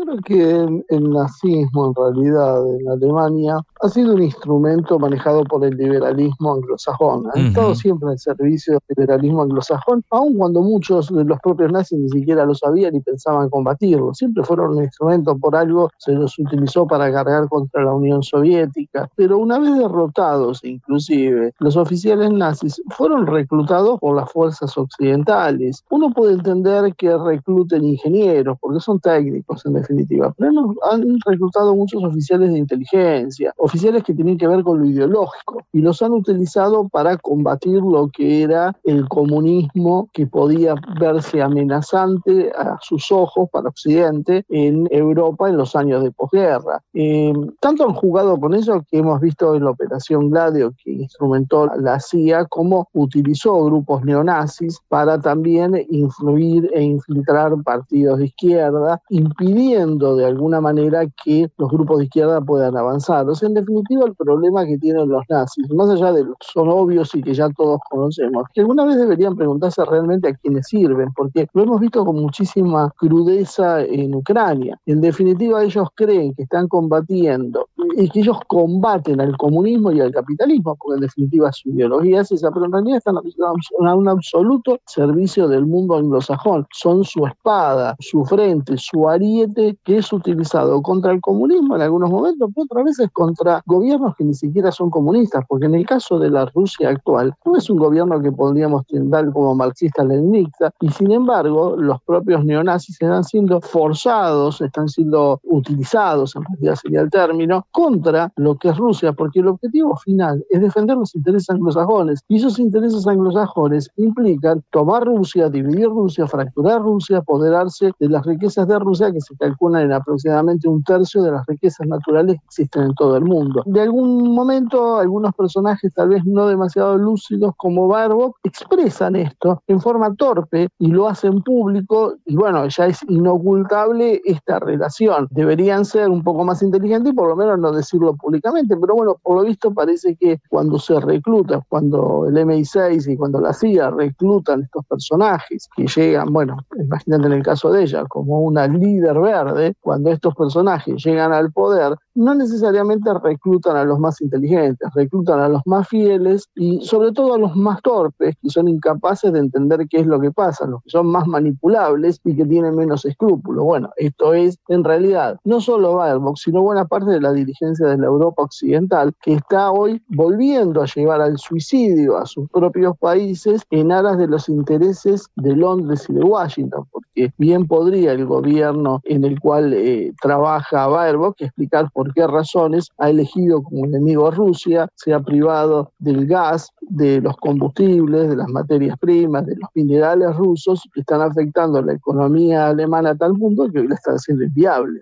Creo 0.06 0.18
que 0.22 0.84
el, 0.90 1.10
nazismo 1.10 1.88
en 1.88 1.96
realidad 1.96 2.76
en 2.80 2.90
Alemania 2.90 3.60
ha 3.82 3.90
sido 3.90 4.14
un 4.14 4.24
instrumento 4.24 4.98
manejado 5.00 5.44
por 5.44 5.64
el 5.66 5.76
liberalismo 5.76 6.54
anglosajón. 6.54 7.26
Ha 7.34 7.40
estado 7.40 7.76
siempre 7.76 8.12
en 8.12 8.18
servicio 8.18 8.80
del 8.88 8.96
liberalismo 8.98 9.44
anglosajón, 9.44 10.04
aun 10.12 10.38
cuando 10.38 10.62
muchos 10.62 11.14
de 11.14 11.24
los 11.24 11.40
propios 11.40 11.72
nazis 11.72 12.00
ni 12.00 12.10
siquiera 12.10 12.46
lo 12.46 12.56
sabían 12.56 12.96
y 12.96 13.02
pensaban 13.02 13.50
combatirlo. 13.50 14.14
Siempre 14.14 14.44
fueron 14.44 14.78
un 14.78 14.84
instrumento 14.84 15.38
por 15.38 15.56
algo, 15.56 15.90
se 15.98 16.14
los 16.14 16.38
utilizó 16.40 16.88
para 16.88 17.12
cargar 17.12 17.48
contra 17.50 17.84
la 17.84 17.94
Unión 17.94 18.24
Soviética. 18.24 19.10
Pero 19.16 19.38
una 19.38 19.60
vez 19.60 19.78
derrotados, 19.78 20.64
inclusive, 20.64 21.54
los 21.60 21.78
oficiales 21.78 22.32
nazis 22.32 22.82
fueron 22.90 23.28
reclutados 23.28 24.00
por 24.00 24.16
las 24.16 24.32
fuerzas 24.32 24.78
occidentales. 24.78 25.84
Uno 25.90 26.12
puede 26.12 26.34
entender 26.34 26.94
que 26.96 27.16
recluten 27.18 27.86
ingenieros, 27.86 28.58
porque 28.60 28.80
son 28.80 29.00
técnicos 29.00 29.66
en 29.66 29.74
definitiva, 29.74 29.95
pero 30.38 30.74
han 30.92 31.18
reclutado 31.26 31.76
muchos 31.76 32.04
oficiales 32.04 32.52
de 32.52 32.60
inteligencia, 32.60 33.54
oficiales 33.58 34.04
que 34.04 34.14
tienen 34.14 34.38
que 34.38 34.48
ver 34.48 34.64
con 34.64 34.80
lo 34.80 34.86
ideológico 34.86 35.62
y 35.72 35.82
los 35.82 36.02
han 36.02 36.12
utilizado 36.14 36.88
para 36.90 37.18
combatir 37.18 37.82
lo 37.82 38.10
que 38.10 38.44
era 38.44 38.76
el 38.84 39.08
comunismo 39.08 40.10
que 40.14 40.28
podía 40.28 40.76
verse 41.00 41.42
amenazante 41.42 42.52
a 42.58 42.78
sus 42.82 43.12
ojos 43.12 43.50
para 43.52 43.70
Occidente 43.70 44.46
en 44.50 44.88
Europa 44.92 45.50
en 45.50 45.58
los 45.58 45.76
años 45.76 46.04
de 46.04 46.12
posguerra. 46.12 46.82
Eh, 46.94 47.34
tanto 47.60 47.86
han 47.86 47.94
jugado 47.94 48.40
con 48.40 48.54
eso 48.54 48.84
que 48.90 49.00
hemos 49.00 49.20
visto 49.22 49.56
en 49.56 49.64
la 49.64 49.72
operación 49.72 50.30
Gladio 50.30 50.74
que 50.84 50.92
instrumentó 50.92 51.68
la 51.78 52.00
CIA 52.00 52.46
como 52.46 52.88
utilizó 52.94 53.64
grupos 53.66 54.04
neonazis 54.04 54.80
para 54.88 55.20
también 55.20 55.86
influir 55.90 56.70
e 56.74 56.84
infiltrar 56.84 57.54
partidos 57.64 58.20
de 58.20 58.26
izquierda, 58.26 59.02
impidiendo 59.10 59.85
de 59.86 60.26
alguna 60.26 60.60
manera 60.62 61.06
que 61.24 61.50
los 61.58 61.70
grupos 61.70 62.00
de 62.00 62.06
izquierda 62.06 62.42
puedan 62.42 62.76
avanzar. 62.76 63.28
O 63.30 63.36
sea, 63.36 63.48
en 63.48 63.56
definitiva, 63.56 64.06
el 64.06 64.16
problema 64.16 64.66
que 64.66 64.78
tienen 64.78 65.10
los 65.10 65.24
nazis, 65.30 65.70
más 65.72 65.90
allá 65.90 66.12
de 66.12 66.24
los 66.24 66.36
son 66.42 66.70
obvios 66.70 67.14
y 67.16 67.22
que 67.22 67.34
ya 67.34 67.50
todos 67.50 67.80
conocemos, 67.90 68.44
que 68.54 68.62
alguna 68.62 68.86
vez 68.86 68.98
deberían 68.98 69.36
preguntarse 69.36 69.84
realmente 69.86 70.30
a 70.30 70.34
quiénes 70.34 70.68
sirven, 70.68 71.10
porque 71.16 71.48
lo 71.54 71.64
hemos 71.64 71.80
visto 71.80 72.04
con 72.04 72.16
muchísima 72.16 72.92
crudeza 72.98 73.82
en 73.84 74.16
Ucrania. 74.16 74.80
En 74.86 75.02
definitiva, 75.02 75.64
ellos 75.64 75.88
creen 75.96 76.34
que 76.34 76.44
están 76.44 76.68
combatiendo 76.68 77.68
y 77.98 78.10
que 78.10 78.20
ellos 78.22 78.40
combaten 78.48 79.22
al 79.22 79.38
comunismo 79.38 79.92
y 79.92 80.02
al 80.02 80.12
capitalismo, 80.12 80.76
porque 80.76 80.96
en 80.96 81.02
definitiva 81.02 81.52
su 81.52 81.70
ideología 81.70 82.22
es 82.22 82.32
esa, 82.32 82.52
pero 82.52 82.66
en 82.66 82.72
realidad 82.72 82.98
están 82.98 83.18
a 83.18 83.96
un 83.96 84.10
absoluto 84.10 84.80
servicio 84.86 85.48
del 85.48 85.66
mundo 85.66 85.96
anglosajón. 85.96 86.66
Son 86.72 87.04
su 87.04 87.26
espada, 87.26 87.96
su 88.00 88.24
frente, 88.26 88.78
su 88.78 89.08
ariete 89.08 89.75
que 89.84 89.98
es 89.98 90.12
utilizado 90.14 90.82
contra 90.82 91.12
el 91.12 91.22
comunismo 91.22 91.76
en 91.76 91.82
algunos 91.82 92.10
momentos, 92.10 92.50
pero 92.54 92.66
otras 92.66 92.86
veces 92.86 93.10
contra 93.12 93.62
gobiernos 93.66 94.16
que 94.16 94.24
ni 94.24 94.34
siquiera 94.34 94.72
son 94.72 94.90
comunistas, 94.90 95.44
porque 95.48 95.66
en 95.66 95.76
el 95.76 95.86
caso 95.86 96.20
de 96.20 96.30
la 96.30 96.46
Rusia 96.46 96.90
actual, 96.90 97.34
no 97.46 97.56
es 97.56 97.70
un 97.70 97.78
gobierno 97.78 98.22
que 98.22 98.32
podríamos 98.32 98.86
tildar 98.88 99.32
como 99.32 99.56
marxista-leninista, 99.56 100.72
y 100.80 100.90
sin 100.90 101.12
embargo, 101.12 101.76
los 101.78 102.02
propios 102.04 102.46
neonazis 102.46 103.02
están 103.02 103.24
siendo 103.24 103.62
forzados, 103.62 104.62
están 104.62 104.88
siendo 104.88 105.40
utilizados, 105.44 106.36
en 106.36 106.44
realidad 106.44 106.76
sería 106.76 107.02
el 107.02 107.10
término, 107.10 107.66
contra 107.72 108.32
lo 108.36 108.56
que 108.56 108.70
es 108.70 108.78
Rusia, 108.78 109.14
porque 109.14 109.40
el 109.40 109.48
objetivo 109.48 109.96
final 109.98 110.46
es 110.50 110.62
defender 110.62 110.98
los 110.98 111.16
intereses 111.16 111.50
anglosajones, 111.50 112.22
y 112.28 112.38
esos 112.38 112.60
intereses 112.60 113.06
anglosajones 113.08 113.90
implican 113.98 114.64
tomar 114.72 115.06
Rusia, 115.06 115.50
dividir 115.50 115.88
Rusia, 115.88 116.28
fracturar 116.28 116.82
Rusia, 116.82 117.18
apoderarse 117.18 117.92
de 118.00 118.10
las 118.10 118.26
riquezas 118.26 118.68
de 118.68 118.80
Rusia, 118.80 119.12
que 119.12 119.22
se 119.22 119.36
calculan 119.36 119.65
en 119.74 119.92
aproximadamente 119.92 120.68
un 120.68 120.84
tercio 120.84 121.24
de 121.24 121.32
las 121.32 121.46
riquezas 121.46 121.88
naturales 121.88 122.38
que 122.40 122.46
existen 122.46 122.84
en 122.84 122.94
todo 122.96 123.18
el 123.18 123.24
mundo. 123.24 123.64
De 123.66 123.82
algún 123.82 124.34
momento, 124.34 124.98
algunos 124.98 125.34
personajes 125.34 125.94
tal 125.94 126.10
vez 126.10 126.26
no 126.26 126.48
demasiado 126.48 126.98
lúcidos 126.98 127.54
como 127.58 127.88
Barbo 127.88 128.36
expresan 128.44 129.16
esto 129.16 129.62
en 129.68 129.82
forma 129.82 130.14
torpe 130.16 130.70
y 130.80 130.88
lo 130.88 131.08
hacen 131.08 131.42
público 131.42 132.16
y 132.26 132.36
bueno, 132.36 132.68
ya 132.68 132.88
es 132.88 133.02
inocultable 133.08 134.22
esta 134.26 134.60
relación. 134.60 135.28
Deberían 135.32 135.86
ser 135.86 136.10
un 136.10 136.24
poco 136.24 136.44
más 136.44 136.62
inteligentes 136.62 137.14
y 137.14 137.16
por 137.16 137.30
lo 137.30 137.36
menos 137.36 137.60
no 137.60 137.72
decirlo 137.72 138.16
públicamente, 138.16 138.76
pero 138.78 138.96
bueno, 138.96 139.18
por 139.22 139.38
lo 139.38 139.44
visto 139.44 139.74
parece 139.74 140.16
que 140.16 140.40
cuando 140.50 140.80
se 140.80 141.00
recluta, 141.00 141.62
cuando 141.68 142.26
el 142.28 142.36
MI6 142.36 143.12
y 143.12 143.18
cuando 143.18 143.40
la 143.40 143.54
CIA 143.54 143.92
reclutan 143.92 144.64
estos 144.64 144.86
personajes 144.86 145.70
que 145.76 145.86
llegan, 145.88 146.32
bueno, 146.32 146.58
imagínate 146.78 147.28
en 147.28 147.34
el 147.34 147.44
caso 147.44 147.72
de 147.72 147.84
ella, 147.84 148.06
como 148.06 148.42
una 148.42 148.68
líder 148.68 149.20
verde, 149.20 149.55
cuando 149.80 150.12
estos 150.12 150.36
personajes 150.36 151.04
llegan 151.04 151.34
al 151.34 151.52
poder, 151.52 151.96
no 152.14 152.34
necesariamente 152.34 153.12
reclutan 153.14 153.76
a 153.76 153.84
los 153.84 154.00
más 154.00 154.22
inteligentes, 154.22 154.90
reclutan 154.96 155.40
a 155.40 155.50
los 155.50 155.62
más 155.66 155.88
fieles 155.88 156.50
y 156.56 156.82
sobre 156.86 157.12
todo 157.12 157.34
a 157.34 157.38
los 157.38 157.56
más 157.56 157.82
torpes, 157.82 158.36
que 158.42 158.50
son 158.50 158.68
incapaces 158.68 159.32
de 159.34 159.40
entender 159.40 159.86
qué 159.90 160.00
es 160.00 160.08
lo 160.08 160.20
que 160.20 160.32
pasa, 160.32 160.66
los 160.66 160.82
que 160.84 160.90
son 160.92 161.08
más 161.08 161.28
manipulables 161.28 162.20
y 162.24 162.36
que 162.36 162.46
tienen 162.46 162.76
menos 162.76 163.06
escrúpulos. 163.06 163.64
Bueno, 163.64 163.90
esto 163.98 164.34
es 164.34 164.58
en 164.70 164.84
realidad 164.84 165.40
no 165.44 165.60
solo 165.62 165.96
Baerbock, 165.96 166.38
sino 166.38 166.62
buena 166.62 166.86
parte 166.86 167.12
de 167.12 167.22
la 167.22 167.34
dirigencia 167.34 167.88
de 167.88 167.98
la 167.98 168.08
Europa 168.08 168.44
occidental 168.44 169.14
que 169.22 169.34
está 169.34 169.72
hoy 169.72 170.02
volviendo 170.08 170.82
a 170.82 170.86
llevar 170.86 171.22
al 171.22 171.38
suicidio 171.38 172.18
a 172.18 172.26
sus 172.26 172.50
propios 172.50 172.98
países 172.98 173.62
en 173.72 173.92
aras 173.92 174.18
de 174.18 174.28
los 174.28 174.50
intereses 174.50 175.28
de 175.36 175.56
Londres 175.56 176.06
y 176.10 176.14
de 176.14 176.24
Washington, 176.24 176.86
porque 176.92 177.34
bien 177.38 177.68
podría 177.68 178.14
el 178.14 178.26
gobierno 178.26 179.02
en 179.04 179.26
el 179.26 179.40
cual 179.46 179.74
eh, 179.76 180.12
trabaja 180.20 180.88
Baerbock, 180.88 181.36
explicar 181.40 181.92
por 181.94 182.12
qué 182.16 182.26
razones 182.26 182.90
ha 182.98 183.12
elegido 183.12 183.62
como 183.62 183.86
enemigo 183.86 184.28
a 184.28 184.32
Rusia, 184.32 184.88
se 184.96 185.14
ha 185.14 185.20
privado 185.20 185.92
del 186.00 186.26
gas, 186.26 186.72
de 186.82 187.22
los 187.22 187.38
combustibles, 187.38 188.28
de 188.28 188.38
las 188.38 188.48
materias 188.48 188.98
primas, 188.98 189.46
de 189.46 189.56
los 189.58 189.70
minerales 189.76 190.36
rusos 190.36 190.82
que 190.92 191.02
están 191.02 191.22
afectando 191.22 191.80
la 191.84 191.94
economía 191.94 192.70
alemana 192.70 193.12
a 193.12 193.16
tal 193.16 193.34
punto 193.34 193.70
que 193.72 193.82
hoy 193.82 193.88
la 193.88 193.94
están 193.94 194.16
haciendo 194.16 194.46
inviable. 194.46 195.02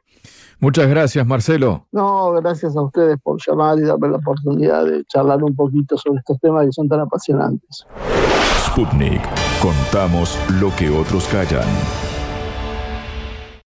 Muchas 0.60 0.90
gracias, 0.90 1.26
Marcelo. 1.26 1.88
No, 1.94 2.34
gracias 2.34 2.76
a 2.76 2.82
ustedes 2.82 3.18
por 3.24 3.40
llamar 3.48 3.80
y 3.80 3.84
darme 3.84 4.10
la 4.10 4.18
oportunidad 4.18 4.84
de 4.84 5.06
charlar 5.06 5.42
un 5.42 5.56
poquito 5.56 5.98
sobre 5.98 6.20
estos 6.20 6.38
temas 6.42 6.66
que 6.66 6.74
son 6.74 6.90
tan 6.90 7.00
apasionantes. 7.00 7.88
Sputnik. 8.66 9.22
Contamos 9.62 10.38
lo 10.60 10.70
que 10.76 10.90
otros 10.90 11.30
callan. 11.30 12.03